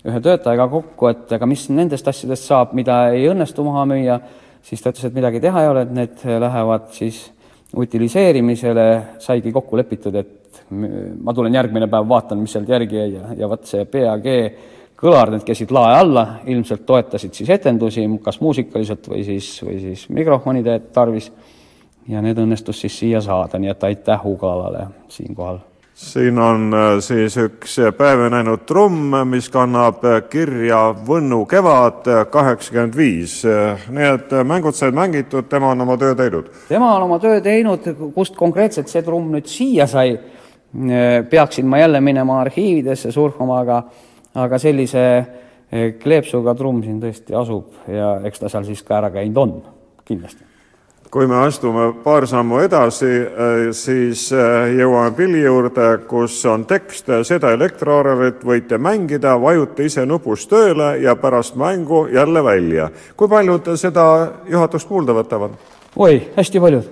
ühe 0.08 0.20
töötajaga 0.24 0.64
kokku, 0.72 1.10
et 1.12 1.32
aga 1.36 1.48
mis 1.48 1.66
nendest 1.72 2.06
asjadest 2.08 2.48
saab, 2.48 2.72
mida 2.76 3.02
ei 3.12 3.26
õnnestu 3.28 3.64
maha 3.66 3.84
müüa, 3.90 4.16
siis 4.64 4.80
ta 4.80 4.94
ütles, 4.94 5.10
et 5.10 5.16
midagi 5.16 5.42
teha 5.44 5.64
ei 5.64 5.68
ole, 5.68 5.84
et 5.84 5.94
need 5.96 6.24
lähevad 6.40 6.88
siis 6.96 7.20
utiliseerimisele, 7.76 8.86
saigi 9.22 9.52
kokku 9.54 9.78
lepitud, 9.78 10.16
et 10.16 10.62
ma 10.70 11.34
tulen 11.36 11.54
järgmine 11.54 11.86
päev, 11.90 12.08
vaatan, 12.08 12.40
mis 12.42 12.56
sealt 12.56 12.70
järgi 12.70 12.96
jäi 12.96 13.12
ja, 13.12 13.34
ja 13.42 13.50
vot 13.50 13.68
see 13.68 13.84
PAG 13.92 14.26
kõlar, 15.00 15.30
need 15.32 15.44
käisid 15.46 15.70
lae 15.72 15.94
alla, 16.00 16.24
ilmselt 16.50 16.82
toetasid 16.88 17.36
siis 17.36 17.52
etendusi, 17.52 18.04
kas 18.24 18.40
muusikaliselt 18.42 19.06
või 19.12 19.22
siis, 19.24 19.52
või 19.64 19.78
siis 19.84 20.08
mikrofonide 20.12 20.80
tarvis 20.94 21.30
ja 22.08 22.22
need 22.22 22.38
õnnestus 22.38 22.80
siis 22.80 22.98
siia 22.98 23.20
saada, 23.20 23.58
nii 23.58 23.70
et 23.70 23.84
aitäh 23.84 24.26
Ugalale 24.26 24.86
siinkohal 25.08 25.60
siin 26.00 26.38
on 26.38 26.74
äh, 26.74 26.98
siis 27.04 27.36
üks 27.36 27.76
päeva 27.98 28.30
näinud 28.32 28.64
trumm, 28.66 29.14
mis 29.28 29.50
kannab 29.52 30.04
kirja 30.32 30.94
Võnnu 31.06 31.42
kevad 31.50 32.08
kaheksakümmend 32.32 32.96
viis. 32.96 33.42
nii 33.90 34.08
et 34.14 34.32
mängud 34.44 34.76
said 34.76 34.96
mängitud, 34.96 35.48
tema 35.48 35.74
on 35.74 35.84
oma 35.84 35.98
töö 36.00 36.14
teinud? 36.14 36.48
tema 36.68 36.94
on 36.96 37.08
oma 37.08 37.18
töö 37.18 37.40
teinud, 37.44 37.90
kust 38.14 38.36
konkreetselt 38.36 38.88
see 38.88 39.04
trumm 39.04 39.32
nüüd 39.34 39.50
siia 39.50 39.86
sai, 39.90 40.16
peaksin 41.30 41.66
ma 41.66 41.82
jälle 41.82 42.00
minema 42.00 42.40
arhiividesse 42.40 43.12
surfama, 43.12 43.60
aga 43.60 43.82
aga 44.40 44.58
sellise 44.62 45.02
kleepsuga 46.02 46.54
trumm 46.54 46.82
siin 46.82 47.00
tõesti 47.02 47.34
asub 47.36 47.90
ja 47.90 48.14
eks 48.24 48.40
ta 48.40 48.48
seal 48.48 48.64
siis 48.70 48.82
ka 48.86 49.02
ära 49.02 49.10
käinud 49.14 49.42
on, 49.42 49.58
kindlasti 50.06 50.49
kui 51.10 51.26
me 51.26 51.40
astume 51.42 51.88
paar 52.04 52.26
sammu 52.26 52.60
edasi, 52.62 53.06
äh, 53.06 53.64
siis 53.74 54.28
äh, 54.32 54.70
jõuame 54.78 55.10
pilli 55.16 55.42
juurde, 55.42 55.88
kus 56.08 56.38
on 56.46 56.64
tekst, 56.70 57.10
seda 57.26 57.50
elektriorvelit 57.56 58.44
võite 58.46 58.78
mängida, 58.78 59.34
vajuta 59.42 59.82
ise 59.82 60.06
nupust 60.06 60.50
tööle 60.50 60.92
ja 61.02 61.16
pärast 61.18 61.58
mängu 61.58 62.06
jälle 62.14 62.44
välja. 62.44 62.90
kui 63.16 63.28
paljud 63.28 63.72
seda 63.76 64.06
juhatust 64.48 64.88
kuulda 64.88 65.16
võtavad? 65.18 65.58
oi, 65.96 66.30
hästi 66.36 66.60
paljud. 66.60 66.90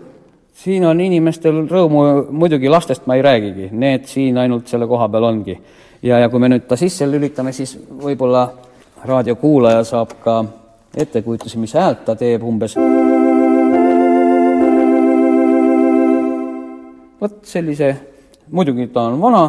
siin 0.55 0.87
on 0.87 1.01
inimestel 1.01 1.63
rõõmu, 1.71 2.27
muidugi 2.31 2.69
lastest 2.69 3.07
ma 3.07 3.15
ei 3.15 3.23
räägigi, 3.23 3.71
need 3.73 4.11
siin 4.11 4.39
ainult 4.39 4.67
selle 4.67 4.87
koha 4.87 5.09
peal 5.09 5.25
ongi. 5.31 5.61
ja, 6.03 6.19
ja 6.19 6.29
kui 6.29 6.41
me 6.41 6.49
nüüd 6.49 6.67
ta 6.67 6.77
sisse 6.77 7.07
lülitame, 7.07 7.53
siis 7.53 7.79
võib-olla 8.03 8.49
raadiokuulaja 9.05 9.85
saab 9.85 10.19
ka 10.25 10.45
ettekujutuse, 10.97 11.59
mis 11.59 11.75
häält 11.79 12.05
ta 12.05 12.17
teeb 12.19 12.43
umbes 12.43 12.75
vot 17.21 17.41
sellise, 17.47 17.89
muidugi 18.51 18.89
ta 18.93 19.09
on 19.09 19.19
vana, 19.21 19.43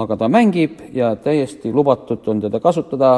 aga 0.00 0.16
ta 0.16 0.28
mängib 0.30 0.78
ja 0.94 1.14
täiesti 1.18 1.72
lubatud 1.74 2.28
on 2.30 2.40
teda 2.40 2.60
kasutada, 2.62 3.10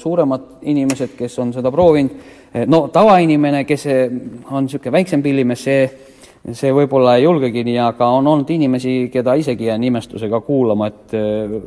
suuremad 0.00 0.64
inimesed, 0.70 1.12
kes 1.18 1.38
on 1.38 1.52
seda 1.52 1.70
proovinud, 1.74 2.16
no 2.70 2.86
tavainimene, 2.92 3.64
kes 3.68 3.86
on 4.50 4.64
niisugune 4.64 4.96
väiksem 4.98 5.22
pillimees, 5.22 5.64
see 5.64 5.86
see 6.52 6.72
võib-olla 6.76 7.14
ei 7.16 7.24
julgegi 7.24 7.62
nii, 7.64 7.78
aga 7.80 8.10
on 8.18 8.26
olnud 8.28 8.50
inimesi, 8.52 9.08
keda 9.12 9.32
isegi 9.40 9.70
jään 9.70 9.84
imestusega 9.88 10.42
kuulama, 10.44 10.90
et 10.90 11.14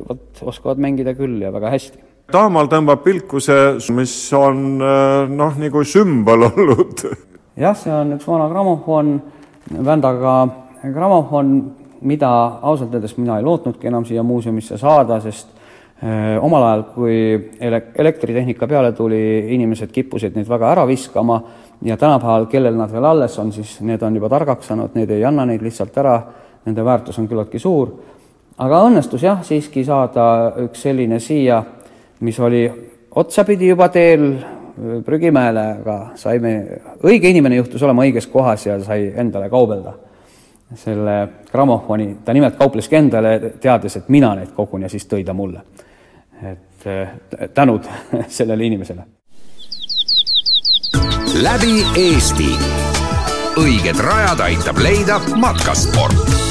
vot 0.06 0.42
oskavad 0.52 0.78
mängida 0.82 1.16
küll 1.18 1.40
ja 1.42 1.50
väga 1.54 1.72
hästi. 1.72 1.98
Taamal 2.30 2.68
tõmbab 2.70 3.02
pilku 3.02 3.40
see, 3.42 3.72
mis 3.96 4.14
on 4.36 4.78
noh, 4.78 5.58
nagu 5.58 5.82
sümbol 5.82 6.46
olnud. 6.50 7.02
jah, 7.58 7.74
see 7.74 7.90
on 7.94 8.14
üks 8.18 8.28
vana 8.28 8.46
grammofon, 8.52 9.16
vändaga 9.74 10.36
grammofon, 10.82 11.52
mida 12.00 12.30
ausalt 12.62 12.94
öeldes 12.94 13.16
mina 13.18 13.38
ei 13.38 13.44
lootnudki 13.44 13.88
enam 13.90 14.04
siia 14.06 14.22
muuseumisse 14.22 14.78
saada, 14.78 15.20
sest 15.20 15.48
öö, 16.02 16.38
omal 16.40 16.62
ajal, 16.62 16.82
kui 16.94 17.16
ele-, 17.60 17.82
elektritehnika 17.98 18.68
peale 18.70 18.92
tuli, 18.92 19.20
inimesed 19.54 19.90
kippusid 19.92 20.36
neid 20.38 20.48
väga 20.48 20.70
ära 20.72 20.86
viskama 20.86 21.40
ja 21.82 21.96
tänapäeval, 21.96 22.46
kellel 22.50 22.78
nad 22.78 22.92
veel 22.92 23.04
alles 23.04 23.38
on, 23.38 23.52
siis 23.52 23.80
need 23.80 24.02
on 24.02 24.14
juba 24.14 24.30
targaks 24.30 24.70
saanud, 24.70 24.94
need 24.94 25.10
ei 25.14 25.24
anna 25.26 25.46
neid 25.48 25.62
lihtsalt 25.62 25.98
ära, 25.98 26.20
nende 26.66 26.84
väärtus 26.84 27.18
on 27.18 27.28
küllaltki 27.28 27.58
suur. 27.58 27.96
aga 28.58 28.82
õnnestus 28.86 29.22
jah, 29.22 29.42
siiski 29.42 29.84
saada 29.84 30.54
üks 30.64 30.82
selline 30.82 31.20
siia, 31.20 31.62
mis 32.20 32.38
oli 32.40 32.64
otsapidi 33.14 33.68
juba 33.68 33.88
teel 33.88 34.32
prügimäele, 35.04 35.62
aga 35.80 35.96
saime, 36.14 36.52
õige 37.02 37.30
inimene 37.30 37.56
juhtus 37.56 37.82
olema 37.82 38.04
õiges 38.06 38.26
kohas 38.30 38.66
ja 38.66 38.78
sai 38.82 39.12
endale 39.16 39.50
kaubelda 39.50 40.07
selle 40.74 41.28
grammofoni, 41.52 42.18
ta 42.24 42.32
nimelt 42.32 42.56
kaupleski 42.56 42.96
endale, 42.96 43.38
teades, 43.60 43.96
et 43.96 44.08
mina 44.08 44.34
neid 44.36 44.52
kogun 44.56 44.82
ja 44.84 44.88
siis 44.88 45.06
tõi 45.08 45.24
ta 45.24 45.32
mulle. 45.32 45.62
et 46.42 46.86
äh, 46.86 47.48
tänud 47.54 47.88
sellele 48.38 48.64
inimesele. 48.64 49.06
läbi 51.42 51.84
Eesti. 51.96 52.52
õiged 53.58 54.04
rajad 54.04 54.40
aitab 54.40 54.78
leida 54.78 55.20
matkasport 55.36 56.47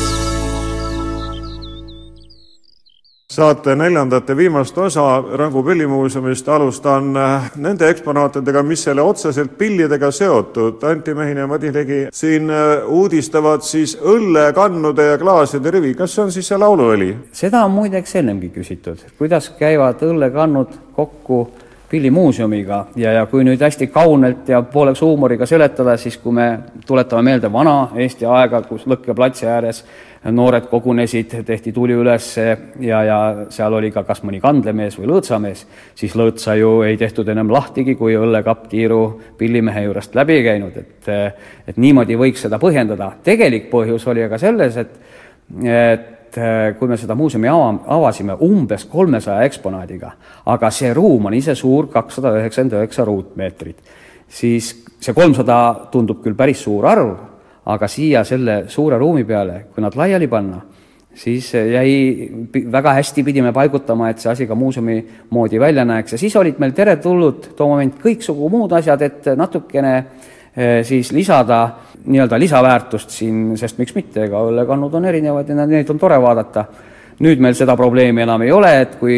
saate 3.38 3.76
neljandat 3.76 4.30
ja 4.30 4.36
viimast 4.38 4.78
osa 4.78 5.24
Rangu 5.38 5.62
pillimuuseumist 5.64 6.48
alustan 6.50 7.18
äh, 7.18 7.52
nende 7.62 7.90
eksponaatidega, 7.90 8.64
mis 8.66 8.86
selle 8.88 9.04
otseselt 9.06 9.54
pillidega 9.58 10.10
seotud. 10.12 10.82
Anti 10.90 11.14
Mehin 11.14 11.38
ja 11.38 11.46
Madis 11.48 11.74
Ligi 11.76 12.00
siin 12.14 12.50
äh, 12.50 12.88
uudistavad 12.88 13.62
siis 13.62 13.94
õllekannude 14.02 15.06
ja 15.12 15.20
klaaside 15.22 15.72
rivi. 15.72 15.94
kas 15.94 16.16
see 16.16 16.24
on 16.24 16.34
siis 16.34 16.50
see 16.50 16.58
lauluõli? 16.58 17.12
seda 17.44 17.62
on 17.68 17.76
muideks 17.78 18.18
ennemgi 18.24 18.50
küsitud, 18.56 19.06
kuidas 19.22 19.52
käivad 19.60 20.02
õllekannud 20.08 20.74
kokku 20.98 21.44
pillimuuseumiga 21.90 22.86
ja, 22.96 23.14
ja 23.16 23.26
kui 23.32 23.46
nüüd 23.48 23.62
hästi 23.64 23.88
kaunelt 23.88 24.50
ja 24.50 24.62
pooleks 24.62 25.02
huumoriga 25.02 25.46
seletada, 25.48 25.96
siis 25.98 26.18
kui 26.20 26.36
me 26.36 26.48
tuletame 26.88 27.32
meelde 27.32 27.52
vana 27.54 27.78
Eesti 27.96 28.28
aega, 28.28 28.62
kus 28.68 28.88
Lõkke 28.88 29.16
platsi 29.16 29.48
ääres 29.48 29.84
noored 30.32 30.66
kogunesid, 30.68 31.32
tehti 31.46 31.72
tuli 31.72 31.96
üles 31.96 32.28
ja, 32.38 33.04
ja 33.06 33.20
seal 33.54 33.78
oli 33.78 33.92
ka 33.96 34.04
kas 34.08 34.24
mõni 34.28 34.42
kandlemees 34.44 34.98
või 35.00 35.08
lõõtsamees, 35.14 35.64
siis 35.96 36.16
lõõtsa 36.20 36.58
ju 36.60 36.82
ei 36.88 36.98
tehtud 37.00 37.30
enam 37.32 37.52
lahtigi, 37.54 37.96
kui 37.96 38.18
õllekapp 38.20 38.68
tiiru 38.72 39.02
pillimehe 39.38 39.86
juurest 39.86 40.18
läbi 40.18 40.42
käinud, 40.44 40.76
et 40.78 40.94
et 41.68 41.78
niimoodi 41.80 42.18
võiks 42.20 42.44
seda 42.44 42.60
põhjendada. 42.60 43.12
tegelik 43.24 43.70
põhjus 43.72 44.08
oli 44.08 44.24
aga 44.24 44.38
selles, 44.42 44.78
et 44.78 45.00
et 45.64 46.17
kui 46.80 46.90
me 46.90 46.98
seda 47.00 47.16
muuseumi 47.16 47.48
ava, 47.48 47.70
avasime 47.98 48.36
umbes 48.44 48.86
kolmesaja 48.92 49.46
eksponaadiga, 49.48 50.12
aga 50.52 50.72
see 50.74 50.92
ruum 50.94 51.30
on 51.30 51.38
ise 51.38 51.56
suur, 51.56 51.88
kakssada 51.94 52.36
üheksakümmend 52.42 52.76
üheksa 52.82 53.06
ruutmeetrit, 53.08 53.78
siis 54.28 54.74
see 55.00 55.16
kolmsada 55.16 55.60
tundub 55.92 56.24
küll 56.24 56.36
päris 56.38 56.64
suur 56.66 56.88
arv, 56.90 57.14
aga 57.68 57.88
siia 57.92 58.24
selle 58.28 58.64
suure 58.72 58.98
ruumi 59.00 59.24
peale, 59.28 59.66
kui 59.74 59.84
nad 59.84 59.96
laiali 59.96 60.28
panna, 60.32 60.62
siis 61.18 61.50
jäi, 61.54 62.30
väga 62.72 62.94
hästi 63.00 63.24
pidime 63.26 63.52
paigutama, 63.54 64.12
et 64.12 64.22
see 64.22 64.32
asi 64.32 64.48
ka 64.48 64.56
muuseumi 64.56 64.98
moodi 65.34 65.60
välja 65.60 65.86
näeks. 65.86 66.14
Ja 66.14 66.22
siis 66.22 66.36
olid 66.36 66.60
meil 66.62 66.76
teretulnud 66.78 67.52
too 67.58 67.70
moment 67.72 67.98
kõiksugu 68.04 68.50
muud 68.54 68.76
asjad, 68.78 69.02
et 69.02 69.32
natukene 69.38 69.94
eh, 69.98 70.28
siis 70.84 71.12
lisada 71.14 71.60
nii-öelda 72.08 72.40
lisaväärtust 72.40 73.10
siin, 73.10 73.58
sest 73.58 73.78
miks 73.78 73.96
mitte, 73.96 74.24
ega 74.28 74.42
õllekannud 74.48 74.94
on 74.98 75.06
erinevad 75.06 75.50
ja 75.50 75.66
neid 75.66 75.90
on 75.90 76.00
tore 76.00 76.20
vaadata. 76.22 76.66
nüüd 77.18 77.40
meil 77.42 77.56
seda 77.58 77.74
probleemi 77.76 78.22
enam 78.22 78.42
ei 78.46 78.52
ole, 78.54 78.72
et 78.82 78.96
kui 79.00 79.16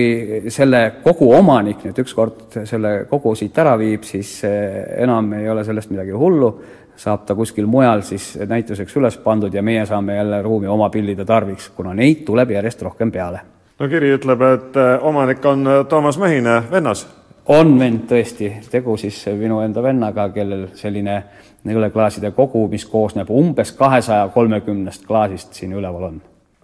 selle 0.47 0.79
kogu 1.03 1.33
omanik 1.35 1.81
nüüd 1.83 1.97
ükskord 1.99 2.61
selle 2.65 3.05
kogu 3.09 3.33
siit 3.35 3.57
ära 3.59 3.73
viib, 3.77 4.03
siis 4.07 4.43
eh, 4.47 5.03
enam 5.03 5.33
ei 5.33 5.49
ole 5.49 5.63
sellest 5.67 5.91
midagi 5.91 6.15
hullu, 6.15 6.53
saab 6.95 7.25
ta 7.27 7.35
kuskil 7.35 7.67
mujal 7.67 8.01
siis 8.07 8.37
näituseks 8.47 8.95
üles 8.95 9.17
pandud 9.23 9.53
ja 9.53 9.63
meie 9.63 9.85
saame 9.85 10.15
jälle 10.15 10.41
ruumi 10.41 10.67
oma 10.67 10.89
pillide 10.89 11.25
tarviks, 11.25 11.69
kuna 11.75 11.93
neid 11.93 12.23
tuleb 12.25 12.51
järjest 12.55 12.81
rohkem 12.87 13.11
peale. 13.11 13.41
no 13.79 13.87
kiri 13.87 14.15
ütleb, 14.15 14.41
et 14.53 14.77
äh, 14.77 15.05
omanik 15.05 15.45
on 15.45 15.67
äh, 15.67 15.85
Toomas 15.85 16.17
Mehine 16.17 16.61
vennas? 16.71 17.07
On 17.49 17.75
vend 17.79 18.05
tõesti, 18.09 18.51
tegu 18.69 18.95
siis 18.97 19.23
minu 19.37 19.59
enda 19.65 19.83
vennaga, 19.83 20.29
kellel 20.33 20.67
selline 20.77 21.21
õleklaaside 21.69 22.31
kogu, 22.37 22.67
mis 22.69 22.85
koosneb 22.85 23.29
umbes 23.33 23.73
kahesaja 23.77 24.29
kolmekümnest 24.33 25.07
klaasist 25.07 25.57
siin 25.57 25.73
üleval 25.77 26.11
on. 26.11 26.19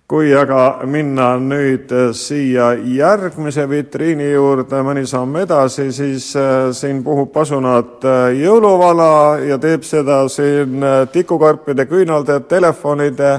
Kui 0.05 0.29
aga 0.37 0.83
minna 0.85 1.31
nüüd 1.41 1.89
äh, 1.89 2.11
siia 2.13 2.67
järgmise 2.77 3.63
vitriini 3.65 4.27
juurde 4.27 4.83
mõni 4.85 5.01
samm 5.09 5.39
edasi, 5.41 5.87
siis 5.89 6.27
äh, 6.37 6.67
siin 6.77 6.99
puhub 7.01 7.31
pasunat 7.33 8.05
äh, 8.05 8.27
jõuluvala 8.37 9.39
ja 9.41 9.57
teeb 9.57 9.81
seda 9.81 10.19
siin 10.29 10.85
tikukarpide, 11.09 11.87
küünalde, 11.89 12.37
telefonide 12.45 13.31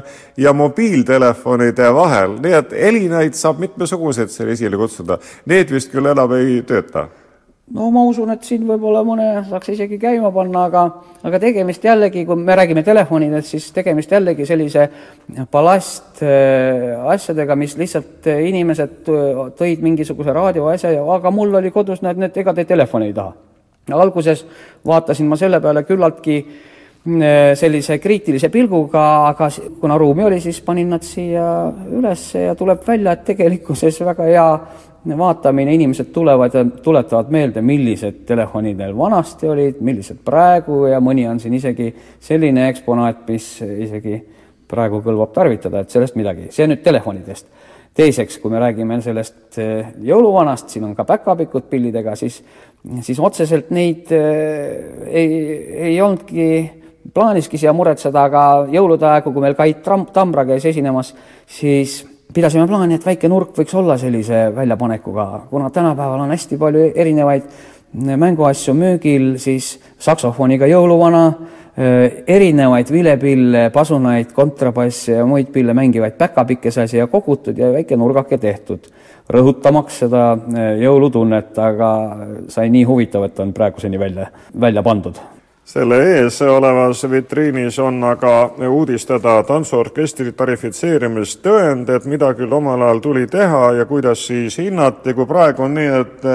ja 0.43 0.55
mobiiltelefonide 0.59 1.93
vahel, 1.95 2.35
nii 2.43 2.59
et 2.59 2.75
helinaid 2.75 3.39
saab 3.39 3.63
mitmesuguseid 3.63 4.35
siin 4.35 4.51
esile 4.57 4.83
kutsuda. 4.83 5.21
Need 5.47 5.71
vist 5.71 5.95
küll 5.95 6.11
enam 6.11 6.35
ei 6.35 6.65
tööta 6.67 7.07
no 7.75 7.89
ma 7.91 8.03
usun, 8.07 8.31
et 8.31 8.45
siin 8.47 8.63
võib-olla 8.67 9.03
mõne 9.07 9.27
saaks 9.49 9.73
isegi 9.75 9.99
käima 9.99 10.31
panna, 10.35 10.67
aga, 10.69 10.85
aga 11.27 11.41
tegemist 11.43 11.85
jällegi, 11.85 12.23
kui 12.29 12.39
me 12.39 12.55
räägime 12.59 12.85
telefonidest, 12.87 13.51
siis 13.55 13.67
tegemist 13.75 14.13
jällegi 14.13 14.47
sellise 14.47 14.87
ballast 15.53 16.23
äh, 16.23 16.95
asjadega, 17.15 17.59
mis 17.59 17.75
lihtsalt 17.81 18.31
äh, 18.31 18.45
inimesed 18.51 19.11
tõid 19.59 19.83
mingisuguse 19.83 20.37
raadioasja 20.37 20.95
ja 20.95 21.03
aga 21.17 21.35
mul 21.35 21.59
oli 21.59 21.75
kodus, 21.75 22.05
näed, 22.07 22.23
need, 22.23 22.39
ega 22.39 22.55
te 22.55 22.69
telefoni 22.69 23.11
ei 23.11 23.19
taha. 23.19 23.35
alguses 23.97 24.47
vaatasin 24.87 25.27
ma 25.27 25.37
selle 25.37 25.61
peale 25.61 25.83
küllaltki 25.89 26.39
äh, 26.39 27.53
sellise 27.59 27.99
kriitilise 27.99 28.49
pilguga, 28.51 29.03
aga 29.29 29.51
kuna 29.81 29.99
ruumi 29.99 30.25
oli, 30.25 30.41
siis 30.41 30.63
panin 30.63 30.95
nad 30.95 31.03
siia 31.07 31.47
üles 31.99 32.29
ja 32.35 32.55
tuleb 32.55 32.87
välja, 32.87 33.13
et 33.13 33.25
tegelikkuses 33.33 34.01
väga 34.07 34.31
hea 34.31 34.49
vaatamine, 35.19 35.75
inimesed 35.75 36.11
tulevad 36.13 36.55
ja 36.55 36.65
tuletavad 36.83 37.31
meelde, 37.31 37.63
millised 37.63 38.25
telefonid 38.27 38.79
neil 38.81 38.97
vanasti 38.97 39.49
olid, 39.49 39.79
millised 39.87 40.19
praegu 40.25 40.87
ja 40.91 41.01
mõni 41.01 41.27
on 41.31 41.41
siin 41.41 41.55
isegi 41.55 41.93
selline 42.21 42.69
eksponaat, 42.73 43.23
mis 43.29 43.51
isegi 43.63 44.19
praegu 44.67 45.01
kõlbab 45.05 45.35
tarvitada, 45.35 45.85
et 45.85 45.95
sellest 45.95 46.17
midagi, 46.19 46.51
see 46.51 46.67
nüüd 46.67 46.83
telefonidest. 46.83 47.47
teiseks, 47.97 48.37
kui 48.39 48.51
me 48.53 48.59
räägime 48.61 48.99
sellest 49.01 49.57
eh, 49.59 49.87
jõuluvanast, 50.05 50.69
siin 50.69 50.85
on 50.85 50.91
ka 50.95 51.07
päkapikud 51.09 51.71
pillidega, 51.71 52.13
siis, 52.17 52.43
siis 53.01 53.21
otseselt 53.21 53.71
neid 53.71 54.11
äh, 54.13 55.07
ei, 55.07 55.39
ei 55.89 56.01
olnudki 56.05 56.49
plaaniski 57.15 57.57
siia 57.57 57.73
muretseda, 57.73 58.27
aga 58.29 58.43
jõulude 58.73 59.09
aegu, 59.09 59.33
kui 59.33 59.45
meil 59.45 59.57
Kait 59.57 59.81
Tambra 60.13 60.45
käis 60.45 60.67
esinemas, 60.69 61.15
siis 61.47 62.03
pidasime 62.35 62.67
plaani, 62.69 62.99
et 62.99 63.07
väike 63.07 63.29
nurk 63.29 63.57
võiks 63.57 63.75
olla 63.77 63.99
sellise 63.99 64.49
väljapanekuga, 64.57 65.27
kuna 65.51 65.71
tänapäeval 65.71 66.27
on 66.27 66.35
hästi 66.35 66.59
palju 66.61 66.91
erinevaid 66.95 67.49
mänguasju 67.97 68.75
müügil, 68.77 69.37
siis 69.41 69.77
saksofoniga 70.03 70.67
jõuluvana, 70.69 71.27
Äh, 71.77 72.23
erinevaid 72.27 72.89
vilepille, 72.89 73.67
pasunaid, 73.69 74.31
kontrabasse 74.33 75.19
ja 75.19 75.27
muid 75.29 75.51
pille 75.53 75.75
mängivaid 75.77 76.15
päkapikke 76.17 76.71
sai 76.73 76.89
siia 76.89 77.05
kogutud 77.13 77.59
ja 77.61 77.69
väike 77.75 77.99
nurgake 78.01 78.39
tehtud, 78.41 78.89
rõhutamaks 79.29 80.01
seda 80.07 80.25
äh, 80.33 80.71
jõulutunnet, 80.81 81.53
aga 81.61 81.93
sai 82.49 82.73
nii 82.73 82.89
huvitav, 82.89 83.29
et 83.29 83.45
on 83.45 83.53
praeguseni 83.53 84.01
välja, 84.01 84.31
välja 84.57 84.81
pandud 84.87 85.21
selle 85.67 85.97
ees 86.13 86.37
olevas 86.47 87.01
vitriinis 87.11 87.79
on 87.83 87.99
aga 88.07 88.33
uudistada 88.69 89.41
tantsuorkestri 89.49 90.31
tarifitseerimistõend, 90.39 91.91
et 91.91 92.05
mida 92.07 92.29
küll 92.39 92.53
omal 92.55 92.85
ajal 92.87 93.01
tuli 93.03 93.25
teha 93.27 93.73
ja 93.81 93.87
kuidas 93.91 94.23
siis 94.29 94.61
hinnati, 94.63 95.15
kui 95.15 95.27
praegu 95.27 95.65
on 95.67 95.75
nii, 95.75 95.89
et 96.05 96.27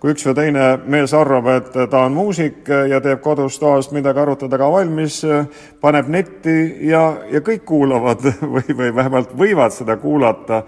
kui 0.00 0.12
üks 0.12 0.28
või 0.28 0.36
teine 0.36 0.66
mees 0.84 1.14
arvab, 1.16 1.48
et 1.54 1.70
ta 1.90 2.02
on 2.04 2.12
muusik 2.12 2.68
ja 2.68 3.00
teeb 3.00 3.22
kodus 3.24 3.56
toast 3.62 3.94
midagi 3.96 4.20
arvutada 4.20 4.68
valmis, 4.68 5.22
paneb 5.80 6.10
netti 6.12 6.58
ja, 6.90 7.06
ja 7.32 7.40
kõik 7.40 7.64
kuulavad 7.64 8.20
või, 8.54 8.66
või 8.68 8.90
vähemalt 8.94 9.32
võivad 9.32 9.72
seda 9.72 9.96
kuulata, 9.96 10.60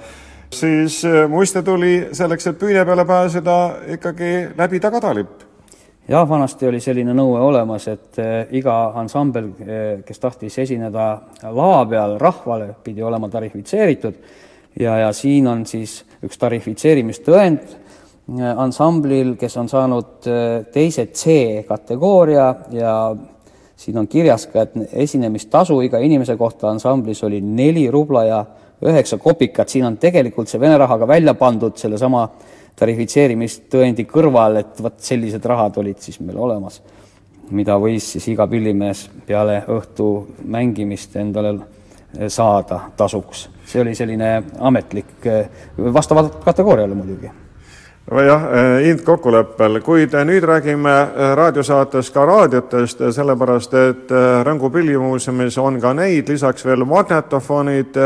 siis 0.49 1.03
muiste 1.29 1.61
tuli 1.63 1.99
selleks, 2.17 2.49
et 2.49 2.65
püüne 2.65 2.87
peale 2.89 3.05
pääseda, 3.05 3.59
ikkagi 3.99 4.33
läbi 4.57 4.81
tagatalipp 4.81 5.46
jah, 6.09 6.29
vanasti 6.29 6.69
oli 6.69 6.81
selline 6.83 7.15
nõue 7.17 7.41
olemas, 7.43 7.89
et 7.91 8.19
eh, 8.23 8.35
iga 8.59 8.77
ansambel, 9.01 9.51
eh, 9.61 9.87
kes 10.07 10.23
tahtis 10.23 10.59
esineda 10.63 11.07
lava 11.51 11.85
peal 11.91 12.17
rahvale, 12.21 12.71
pidi 12.85 13.03
olema 13.03 13.29
tarifitseeritud. 13.33 14.21
Ja, 14.81 14.99
ja 15.01 15.13
siin 15.17 15.47
on 15.49 15.65
siis 15.67 16.03
üks 16.25 16.39
tarifitseerimistõend 16.39 17.63
eh, 17.63 18.51
ansamblil, 18.53 19.35
kes 19.41 19.57
on 19.63 19.71
saanud 19.73 20.29
teise 20.73 21.09
C 21.15 21.65
kategooria 21.69 22.51
ja 22.77 22.93
siin 23.77 23.99
on 23.99 24.07
kirjas 24.09 24.47
ka, 24.53 24.67
et 24.67 25.01
esinemistasu 25.05 25.81
iga 25.85 25.99
inimese 26.01 26.37
kohta 26.37 26.71
ansamblis 26.71 27.23
oli 27.27 27.41
neli 27.41 27.91
rubla 27.91 28.25
ja 28.25 28.45
üheksa 28.87 29.17
kopikat, 29.19 29.73
siin 29.73 29.87
on 29.89 29.97
tegelikult 29.97 30.49
see 30.49 30.61
vene 30.61 30.77
rahaga 30.79 31.09
välja 31.09 31.33
pandud 31.35 31.79
sellesama 31.81 32.23
äh, 32.25 32.57
tarifitseerimistõendi 32.77 34.05
kõrval, 34.09 34.61
et 34.61 34.83
vot 34.83 34.99
sellised 35.01 35.45
rahad 35.49 35.79
olid 35.81 36.03
siis 36.03 36.21
meil 36.21 36.39
olemas, 36.39 36.83
mida 37.51 37.79
võis 37.81 38.13
siis 38.13 38.27
iga 38.33 38.47
pillimees 38.51 39.07
peale 39.27 39.63
õhtu 39.73 40.11
mängimist 40.45 41.17
endale 41.17 41.57
saada 42.29 42.81
tasuks. 42.97 43.49
see 43.67 43.81
oli 43.81 43.95
selline 43.95 44.43
ametlik, 44.59 45.27
vastavalt 45.93 46.39
kategooriale 46.45 46.95
muidugi 46.95 47.31
jah, 48.07 48.43
hindkokkuleppel, 48.85 49.81
kuid 49.83 50.13
nüüd 50.25 50.45
räägime 50.47 50.95
raadiosaates 51.35 52.11
ka 52.15 52.27
raadiotest, 52.27 53.03
sellepärast 53.13 53.75
et 53.75 54.13
Rõngu 54.47 54.71
pillimuuseumis 54.71 55.59
on 55.59 55.81
ka 55.83 55.93
neid, 55.99 56.29
lisaks 56.31 56.65
veel 56.65 56.85
magnetofonid, 56.87 57.99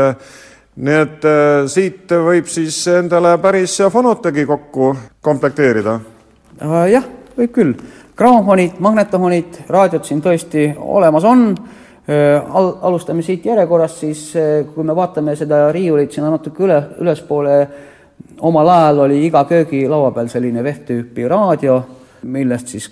nii 0.75 0.99
et 1.03 1.25
äh, 1.27 1.65
siit 1.67 2.11
võib 2.11 2.47
siis 2.47 2.77
endale 2.87 3.33
päris 3.43 3.75
fonotegi 3.91 4.45
kokku 4.47 4.93
komplekteerida 5.21 5.97
äh,? 6.61 6.85
jah, 6.93 7.07
võib 7.35 7.51
küll. 7.51 7.73
grammofonid, 8.15 8.79
magnetofonid, 8.79 9.61
raadiod 9.69 10.07
siin 10.07 10.23
tõesti 10.23 10.71
olemas 10.77 11.27
on 11.27 11.51
äh,. 11.51 11.77
Al-, 12.11 12.73
alustame 12.87 13.21
siit 13.23 13.45
järjekorras, 13.45 13.99
siis 13.99 14.21
kui 14.73 14.83
me 14.83 14.95
vaatame 14.95 15.35
seda 15.39 15.67
riiulit 15.71 16.11
sinna 16.11 16.31
natuke 16.33 16.63
üle, 16.65 16.79
ülespoole, 16.99 17.57
omal 18.41 18.71
ajal 18.73 19.03
oli 19.05 19.21
iga 19.27 19.43
köögilaua 19.47 20.09
peal 20.15 20.27
selline 20.31 20.63
VEF-tüüpi 20.65 21.27
raadio, 21.29 21.77
millest 22.23 22.73
siis 22.73 22.89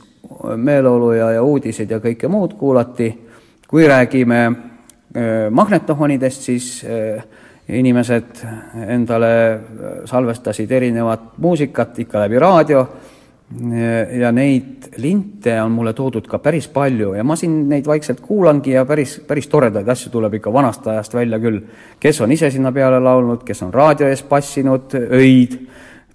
meeleolu 0.56 1.12
ja, 1.18 1.32
ja 1.40 1.44
uudiseid 1.44 1.92
ja 1.92 2.00
kõike 2.00 2.30
muud 2.32 2.54
kuulati. 2.60 3.10
kui 3.68 3.88
räägime 3.88 4.40
magnetofonidest, 5.52 6.42
siis 6.42 6.86
äh, 6.86 7.24
inimesed 7.70 8.42
endale 8.88 9.32
salvestasid 10.10 10.72
erinevat 10.72 11.38
muusikat 11.38 12.00
ikka 12.06 12.26
läbi 12.26 12.40
raadio 12.42 12.86
ja 14.20 14.30
neid 14.32 14.92
linte 15.02 15.56
on 15.62 15.72
mulle 15.74 15.94
toodud 15.98 16.28
ka 16.30 16.38
päris 16.38 16.68
palju 16.70 17.16
ja 17.18 17.24
ma 17.26 17.36
siin 17.40 17.64
neid 17.70 17.88
vaikselt 17.90 18.22
kuulangi 18.22 18.76
ja 18.76 18.86
päris, 18.86 19.16
päris 19.28 19.48
toredaid 19.50 19.90
asju 19.90 20.12
tuleb 20.14 20.38
ikka 20.38 20.54
vanast 20.54 20.88
ajast 20.88 21.14
välja 21.18 21.40
küll. 21.40 21.62
kes 22.00 22.22
on 22.22 22.32
ise 22.32 22.52
sinna 22.52 22.72
peale 22.72 23.00
laulnud, 23.00 23.44
kes 23.46 23.64
on 23.66 23.74
raadio 23.74 24.08
ees 24.08 24.22
passinud 24.24 24.94
öid 24.94 25.58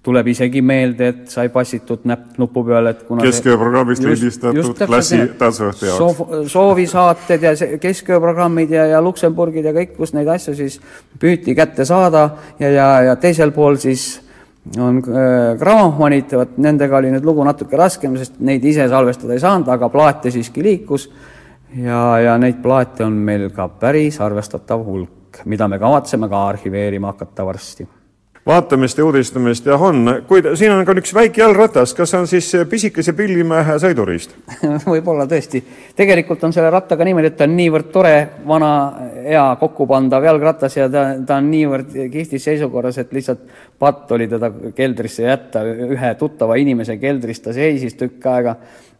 tuleb 0.05 0.27
isegi 0.29 0.61
meelde, 0.61 1.07
et 1.11 1.31
sai 1.33 1.49
passitud 1.53 2.03
näpp 2.09 2.37
nupu 2.41 2.61
peal, 2.67 2.91
et 2.91 3.01
kuna 3.07 3.25
keskööprogrammist 3.25 4.05
lindistatud 4.05 4.83
klassi 4.85 5.21
tantsuõhtu 5.39 5.87
jaoks. 5.89 6.01
soov, 6.01 6.43
soovisaated 6.51 7.47
ja 7.47 7.53
keskööprogrammid 7.81 8.75
ja, 8.75 8.85
ja 8.93 9.01
Luksemburgid 9.01 9.65
ja 9.65 9.73
kõik, 9.75 9.95
kus 9.97 10.13
neid 10.17 10.29
asju 10.35 10.53
siis 10.57 10.77
püüti 11.21 11.57
kätte 11.57 11.87
saada 11.89 12.27
ja, 12.59 12.69
ja, 12.69 12.87
ja 13.09 13.17
teisel 13.21 13.55
pool 13.55 13.81
siis 13.81 14.05
on 14.77 15.01
äh, 15.01 15.57
grammofonid, 15.59 16.37
vot 16.37 16.55
nendega 16.61 17.01
oli 17.01 17.13
nüüd 17.13 17.25
lugu 17.25 17.45
natuke 17.45 17.77
raskem, 17.77 18.17
sest 18.21 18.37
neid 18.45 18.65
ise 18.65 18.87
salvestada 18.91 19.33
ei 19.33 19.41
saanud, 19.41 19.69
aga 19.73 19.89
plaate 19.93 20.33
siiski 20.33 20.63
liikus. 20.65 21.09
Ja, 21.81 22.19
ja 22.21 22.37
neid 22.39 22.61
plaate 22.63 23.03
on 23.05 23.17
meil 23.25 23.49
ka 23.53 23.67
päris 23.81 24.21
arvestatav 24.23 24.85
hulk, 24.85 25.43
mida 25.49 25.67
me 25.67 25.81
kavatseme 25.81 26.29
ka 26.31 26.47
arhiveerima 26.53 27.13
hakata 27.13 27.45
varsti 27.45 27.87
vaatamist 28.45 28.97
ja 28.97 29.05
uudistamist 29.05 29.65
jah, 29.65 29.81
on, 29.81 30.05
kuid 30.29 30.51
siin 30.59 30.69
on 30.69 30.85
ka 30.85 30.93
üks 30.99 31.13
väike 31.17 31.41
jalgratas, 31.41 31.95
kas 31.97 32.11
see 32.13 32.19
on 32.19 32.27
siis 32.29 32.49
pisikese 32.69 33.15
pillimehe 33.17 33.77
sõiduriist? 33.81 34.35
Võib-olla 34.91 35.25
tõesti. 35.29 35.63
tegelikult 35.97 36.43
on 36.45 36.53
selle 36.53 36.69
rattaga 36.73 37.07
niimoodi, 37.07 37.31
et 37.31 37.39
ta 37.39 37.47
on 37.49 37.55
niivõrd 37.57 37.89
tore, 37.93 38.13
vana, 38.45 38.71
hea 39.25 39.45
kokkupandav 39.61 40.29
jalgratas 40.29 40.77
ja 40.77 40.85
ta, 40.93 41.07
ta 41.25 41.39
on 41.41 41.49
niivõrd 41.49 41.89
kihvtis 42.13 42.45
seisukorras, 42.51 43.01
et 43.01 43.13
lihtsalt 43.17 43.47
patt 43.81 44.13
oli 44.13 44.29
teda 44.29 44.51
keldrisse 44.77 45.25
jätta, 45.25 45.65
ühe 45.89 46.13
tuttava 46.19 46.59
inimese 46.61 46.99
keldris 47.01 47.41
ta 47.41 47.55
seisis 47.55 47.97
tükk 47.97 48.29
aega 48.29 48.59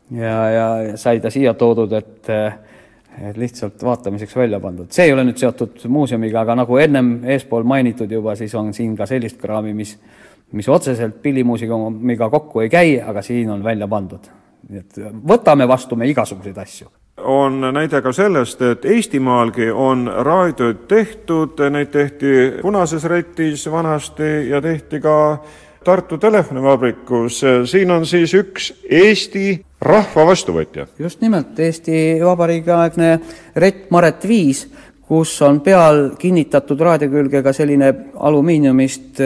ja, 0.09 0.39
ja 0.49 0.67
sai 0.97 1.21
ta 1.21 1.29
siia 1.33 1.53
toodud, 1.53 1.93
et 1.93 2.33
et 3.21 3.37
lihtsalt 3.37 3.83
vaatamiseks 3.83 4.35
välja 4.35 4.59
pandud. 4.59 4.91
see 4.91 5.05
ei 5.05 5.13
ole 5.13 5.23
nüüd 5.23 5.39
seotud 5.39 5.85
muuseumiga, 5.87 6.41
aga 6.41 6.55
nagu 6.61 6.77
ennem 6.77 7.19
eespool 7.35 7.63
mainitud 7.63 8.11
juba, 8.11 8.35
siis 8.35 8.55
on 8.55 8.73
siin 8.73 8.95
ka 8.95 9.05
sellist 9.05 9.39
kraami, 9.41 9.73
mis, 9.73 9.97
mis 10.51 10.69
otseselt 10.69 11.21
pillimuuseumiga 11.21 12.29
kokku 12.29 12.65
ei 12.65 12.69
käi, 12.69 12.99
aga 13.01 13.21
siin 13.21 13.49
on 13.49 13.63
välja 13.63 13.87
pandud. 13.87 14.29
nii 14.69 14.79
et 14.79 15.01
võtame 15.27 15.67
vastu 15.67 15.95
me 15.95 16.07
igasuguseid 16.09 16.57
asju 16.57 16.89
on 17.25 17.61
näide 17.73 18.01
ka 18.01 18.11
sellest, 18.11 18.61
et 18.61 18.85
Eestimaalgi 18.85 19.69
on 19.71 20.05
raadioid 20.07 20.83
tehtud, 20.87 21.61
neid 21.71 21.87
tehti 21.93 22.33
Punases 22.61 23.03
Retis 23.03 23.71
vanasti 23.71 24.49
ja 24.49 24.61
tehti 24.61 24.99
ka 24.99 25.15
Tartu 25.85 26.17
telefonivabrikus, 26.17 27.43
siin 27.69 27.91
on 27.93 28.05
siis 28.09 28.31
üks 28.33 28.71
Eesti 28.89 29.59
rahva 29.85 30.23
vastuvõtja. 30.25 30.87
just 30.99 31.21
nimelt, 31.21 31.59
Eesti 31.59 32.17
Vabariigi 32.25 32.71
aegne 32.73 33.19
Rett 33.55 33.91
Maret 33.93 34.25
viis, 34.27 34.63
kus 35.05 35.35
on 35.45 35.59
peal 35.61 36.15
kinnitatud 36.17 36.81
raadio 36.81 37.11
külge 37.13 37.43
ka 37.45 37.53
selline 37.53 37.91
alumiiniumist 38.17 39.21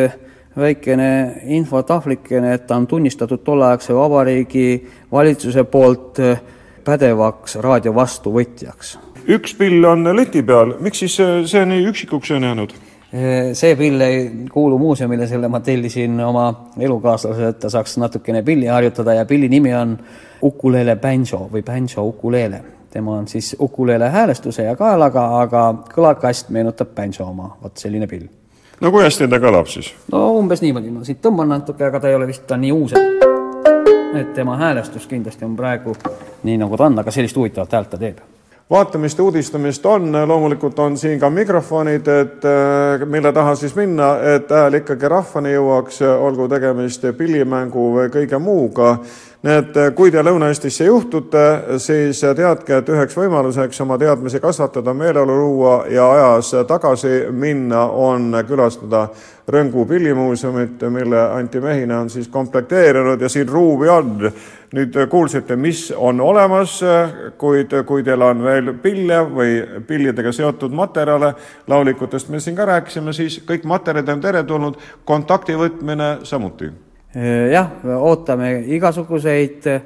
väikene 0.60 1.10
infotahvlikene, 1.56 2.54
et 2.54 2.68
ta 2.68 2.76
on 2.76 2.88
tunnistatud 2.88 3.40
tolleaegse 3.40 3.96
vabariigi 3.96 4.68
valitsuse 5.12 5.64
poolt 5.64 6.20
pädevaks 6.84 7.56
raadio 7.56 7.96
vastuvõtjaks. 7.96 8.98
üks 9.28 9.56
pill 9.56 9.86
on 9.86 10.04
leti 10.16 10.44
peal, 10.44 10.76
miks 10.80 11.06
siis 11.06 11.16
see 11.52 11.66
nii 11.66 11.88
üksikuks 11.88 12.36
on 12.36 12.44
jäänud? 12.44 12.76
See 13.54 13.76
pill 13.76 14.02
ei 14.02 14.32
kuulu 14.54 14.78
muuseumile, 14.78 15.28
selle 15.28 15.48
ma 15.48 15.60
tellisin 15.60 16.20
oma 16.22 16.70
elukaaslasele, 16.80 17.54
et 17.56 17.60
ta 17.60 17.70
saaks 17.70 17.98
natukene 17.98 18.44
pilli 18.44 18.68
harjutada 18.70 19.14
ja 19.14 19.26
pilli 19.26 19.50
nimi 19.50 19.74
on 19.76 19.98
Ukulele 20.44 20.96
Banjo 20.96 21.48
või 21.54 21.64
Banjo 21.66 22.06
Ukulele. 22.06 22.64
tema 22.90 23.18
on 23.18 23.28
siis 23.28 23.56
ukulele 23.60 24.10
häälestuse 24.10 24.64
ja 24.64 24.76
kaelaga, 24.76 25.42
aga 25.42 25.74
kõlakast 25.96 26.50
meenutab 26.50 26.88
banjo 26.96 27.26
oma, 27.26 27.58
vot 27.64 27.78
selline 27.78 28.08
pill. 28.08 28.26
no 28.82 28.92
kui 28.92 29.04
hästi 29.04 29.28
ta 29.28 29.38
kõlab 29.38 29.68
siis? 29.68 29.94
no 30.12 30.32
umbes 30.38 30.62
niimoodi, 30.62 30.90
ma 30.90 31.04
siit 31.04 31.22
tõmban 31.22 31.50
natuke, 31.50 31.86
aga 31.86 32.00
ta 32.00 32.10
ei 32.10 32.16
ole 32.16 32.28
vist, 32.28 32.48
ta 32.48 32.58
on 32.58 32.62
nii 32.62 32.72
uus, 32.72 32.94
et 34.20 34.34
tema 34.34 34.58
häälestus 34.58 35.08
kindlasti 35.08 35.46
on 35.46 35.56
praegu 35.56 35.96
nii, 36.44 36.58
nagu 36.58 36.78
ta 36.78 36.86
on, 36.86 37.00
aga 37.00 37.12
sellist 37.12 37.38
huvitavat 37.38 37.74
häält 37.74 37.90
ta 37.90 37.98
teeb 37.98 38.39
vaatamist, 38.70 39.20
uudistamist 39.20 39.86
on, 39.86 40.12
loomulikult 40.26 40.80
on 40.80 40.98
siin 40.98 41.20
ka 41.20 41.30
mikrofonid, 41.30 42.08
et 42.08 42.46
äh, 42.46 43.08
mille 43.10 43.32
taha 43.34 43.56
siis 43.56 43.74
minna, 43.76 44.12
et 44.36 44.52
hääl 44.52 44.78
ikkagi 44.82 45.10
rahvani 45.10 45.56
jõuaks, 45.56 46.04
olgu 46.06 46.46
tegemist 46.52 47.08
pillimängu 47.18 47.88
või 47.96 48.14
kõige 48.14 48.40
muuga. 48.40 48.98
nii 49.44 49.56
et 49.56 49.78
kui 49.96 50.12
te 50.12 50.22
Lõuna-Eestisse 50.22 50.86
juhtute, 50.86 51.44
siis 51.80 52.20
teadke, 52.36 52.78
et 52.78 52.90
üheks 52.90 53.16
võimaluseks 53.18 53.82
oma 53.82 53.98
teadmisi 53.98 54.40
kasvatada, 54.40 54.94
meeleolu 54.94 55.38
luua 55.40 55.86
ja 55.90 56.12
ajas 56.12 56.52
tagasi 56.68 57.26
minna, 57.32 57.86
on 57.88 58.36
külastada 58.48 59.08
Rõngu 59.50 59.86
pillimuuseumit, 59.86 60.84
mille 60.90 61.22
Anti 61.34 61.60
Mehine 61.60 61.96
on 61.98 62.10
siis 62.10 62.28
komplekteerinud 62.28 63.22
ja 63.22 63.30
siin 63.30 63.50
ruumi 63.50 63.90
on. 63.90 64.32
Nüüd 64.74 64.98
kuulsite, 65.10 65.56
mis 65.56 65.88
on 65.98 66.22
olemas, 66.22 66.80
kuid 67.38 67.74
kui 67.86 68.04
teil 68.06 68.22
on 68.22 68.44
veel 68.44 68.74
pille 68.82 69.22
või 69.26 69.56
pillidega 69.88 70.32
seotud 70.36 70.76
materjale, 70.76 71.34
laulikutest 71.68 72.30
me 72.30 72.40
siin 72.40 72.58
ka 72.58 72.68
rääkisime, 72.70 73.14
siis 73.14 73.40
kõik 73.48 73.66
materjalid 73.70 74.14
on 74.14 74.22
teretulnud, 74.22 74.78
kontakti 75.06 75.58
võtmine 75.58 76.20
samuti. 76.24 76.70
jah, 77.52 77.72
ootame 77.98 78.60
igasuguseid 78.68 79.66
äh, 79.68 79.82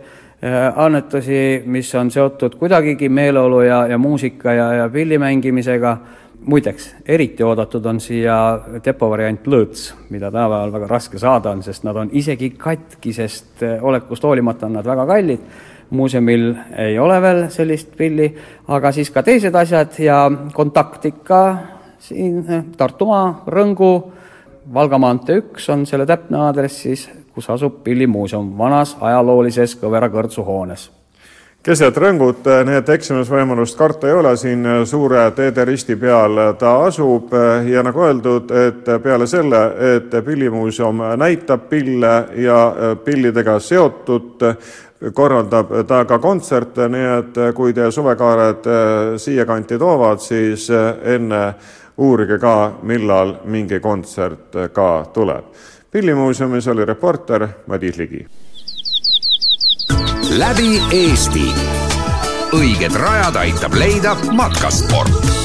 annetusi, 0.75 1.63
mis 1.65 1.95
on 1.95 2.11
seotud 2.11 2.55
kuidagigi 2.59 3.09
meeleolu 3.09 3.61
ja, 3.61 3.87
ja 3.87 3.97
muusika 3.97 4.53
ja, 4.53 4.73
ja 4.73 4.89
pilli 4.89 5.17
mängimisega 5.17 5.97
muideks, 6.45 6.95
eriti 7.05 7.43
oodatud 7.43 7.85
on 7.85 7.99
siia 8.03 8.35
depovariant 8.83 9.47
lõõts, 9.47 9.91
mida 10.11 10.31
tänapäeval 10.31 10.73
väga 10.73 10.87
raske 10.89 11.19
saada 11.19 11.53
on, 11.53 11.63
sest 11.63 11.85
nad 11.87 11.97
on 11.99 12.09
isegi 12.11 12.49
katkisest 12.59 13.63
eh, 13.63 13.83
olekust 13.83 14.23
hoolimata 14.23 14.67
on 14.67 14.79
nad 14.79 14.85
väga 14.85 15.05
kallid. 15.05 15.45
muuseumil 15.93 16.55
ei 16.77 16.99
ole 16.99 17.21
veel 17.21 17.49
sellist 17.49 17.91
pilli, 17.97 18.33
aga 18.67 18.91
siis 18.91 19.11
ka 19.11 19.23
teised 19.23 19.55
asjad 19.55 19.99
ja 19.99 20.31
kontakt 20.53 21.05
ikka 21.05 21.57
siin 21.99 22.45
eh, 22.49 22.63
Tartumaa, 22.77 23.43
Rõngu, 23.47 23.93
Valga 24.73 24.97
maantee 24.97 25.41
üks 25.41 25.69
on 25.69 25.85
selle 25.85 26.05
täpne 26.05 26.37
aadress 26.39 26.81
siis, 26.85 27.09
kus 27.35 27.49
asub 27.49 27.81
pillimuuseum 27.83 28.57
vanas 28.57 28.97
ajaloolises 29.01 29.75
Kõvera 29.81 30.07
kõrtsu 30.09 30.45
hoones 30.47 30.89
keset 31.63 31.97
Rõngut, 31.97 32.43
eh, 32.47 32.61
nii 32.67 32.75
et 32.81 32.89
eksimusvõimalust 32.97 33.77
karta 33.79 34.09
ei 34.09 34.17
ole, 34.19 34.35
siin 34.37 34.65
eh, 34.67 34.81
suure 34.85 35.23
teederisti 35.35 35.95
peal 35.99 36.41
ta 36.59 36.73
asub 36.89 37.31
eh, 37.33 37.69
ja 37.71 37.83
nagu 37.85 38.03
öeldud, 38.03 38.51
et 38.51 38.89
peale 39.03 39.27
selle, 39.27 39.61
et 39.95 40.17
pillimuuseum 40.25 41.03
näitab 41.19 41.69
pille 41.69 42.13
ja 42.43 42.59
pillidega 43.05 43.59
seotud, 43.59 44.43
korraldab 45.13 45.71
ta 45.87 46.03
ka 46.07 46.19
kontserte, 46.19 46.87
nii 46.91 47.07
et 47.17 47.39
kui 47.55 47.73
teie 47.75 47.91
suvekaared 47.91 48.69
siiakanti 49.19 49.79
toovad, 49.79 50.23
siis 50.23 50.69
enne 50.71 51.41
uurige 51.97 52.39
ka, 52.39 52.55
millal 52.87 53.35
mingi 53.51 53.79
kontsert 53.83 54.55
ka 54.73 54.93
tuleb. 55.13 55.51
pillimuuseumis 55.91 56.67
oli 56.67 56.85
reporter 56.85 57.47
Madis 57.67 57.97
Ligi 57.97 58.42
läbi 60.29 60.81
Eesti. 60.91 61.47
õiged 62.53 62.95
rajad 62.95 63.35
aitab 63.35 63.73
leida 63.75 64.15
matkasport 64.31 65.42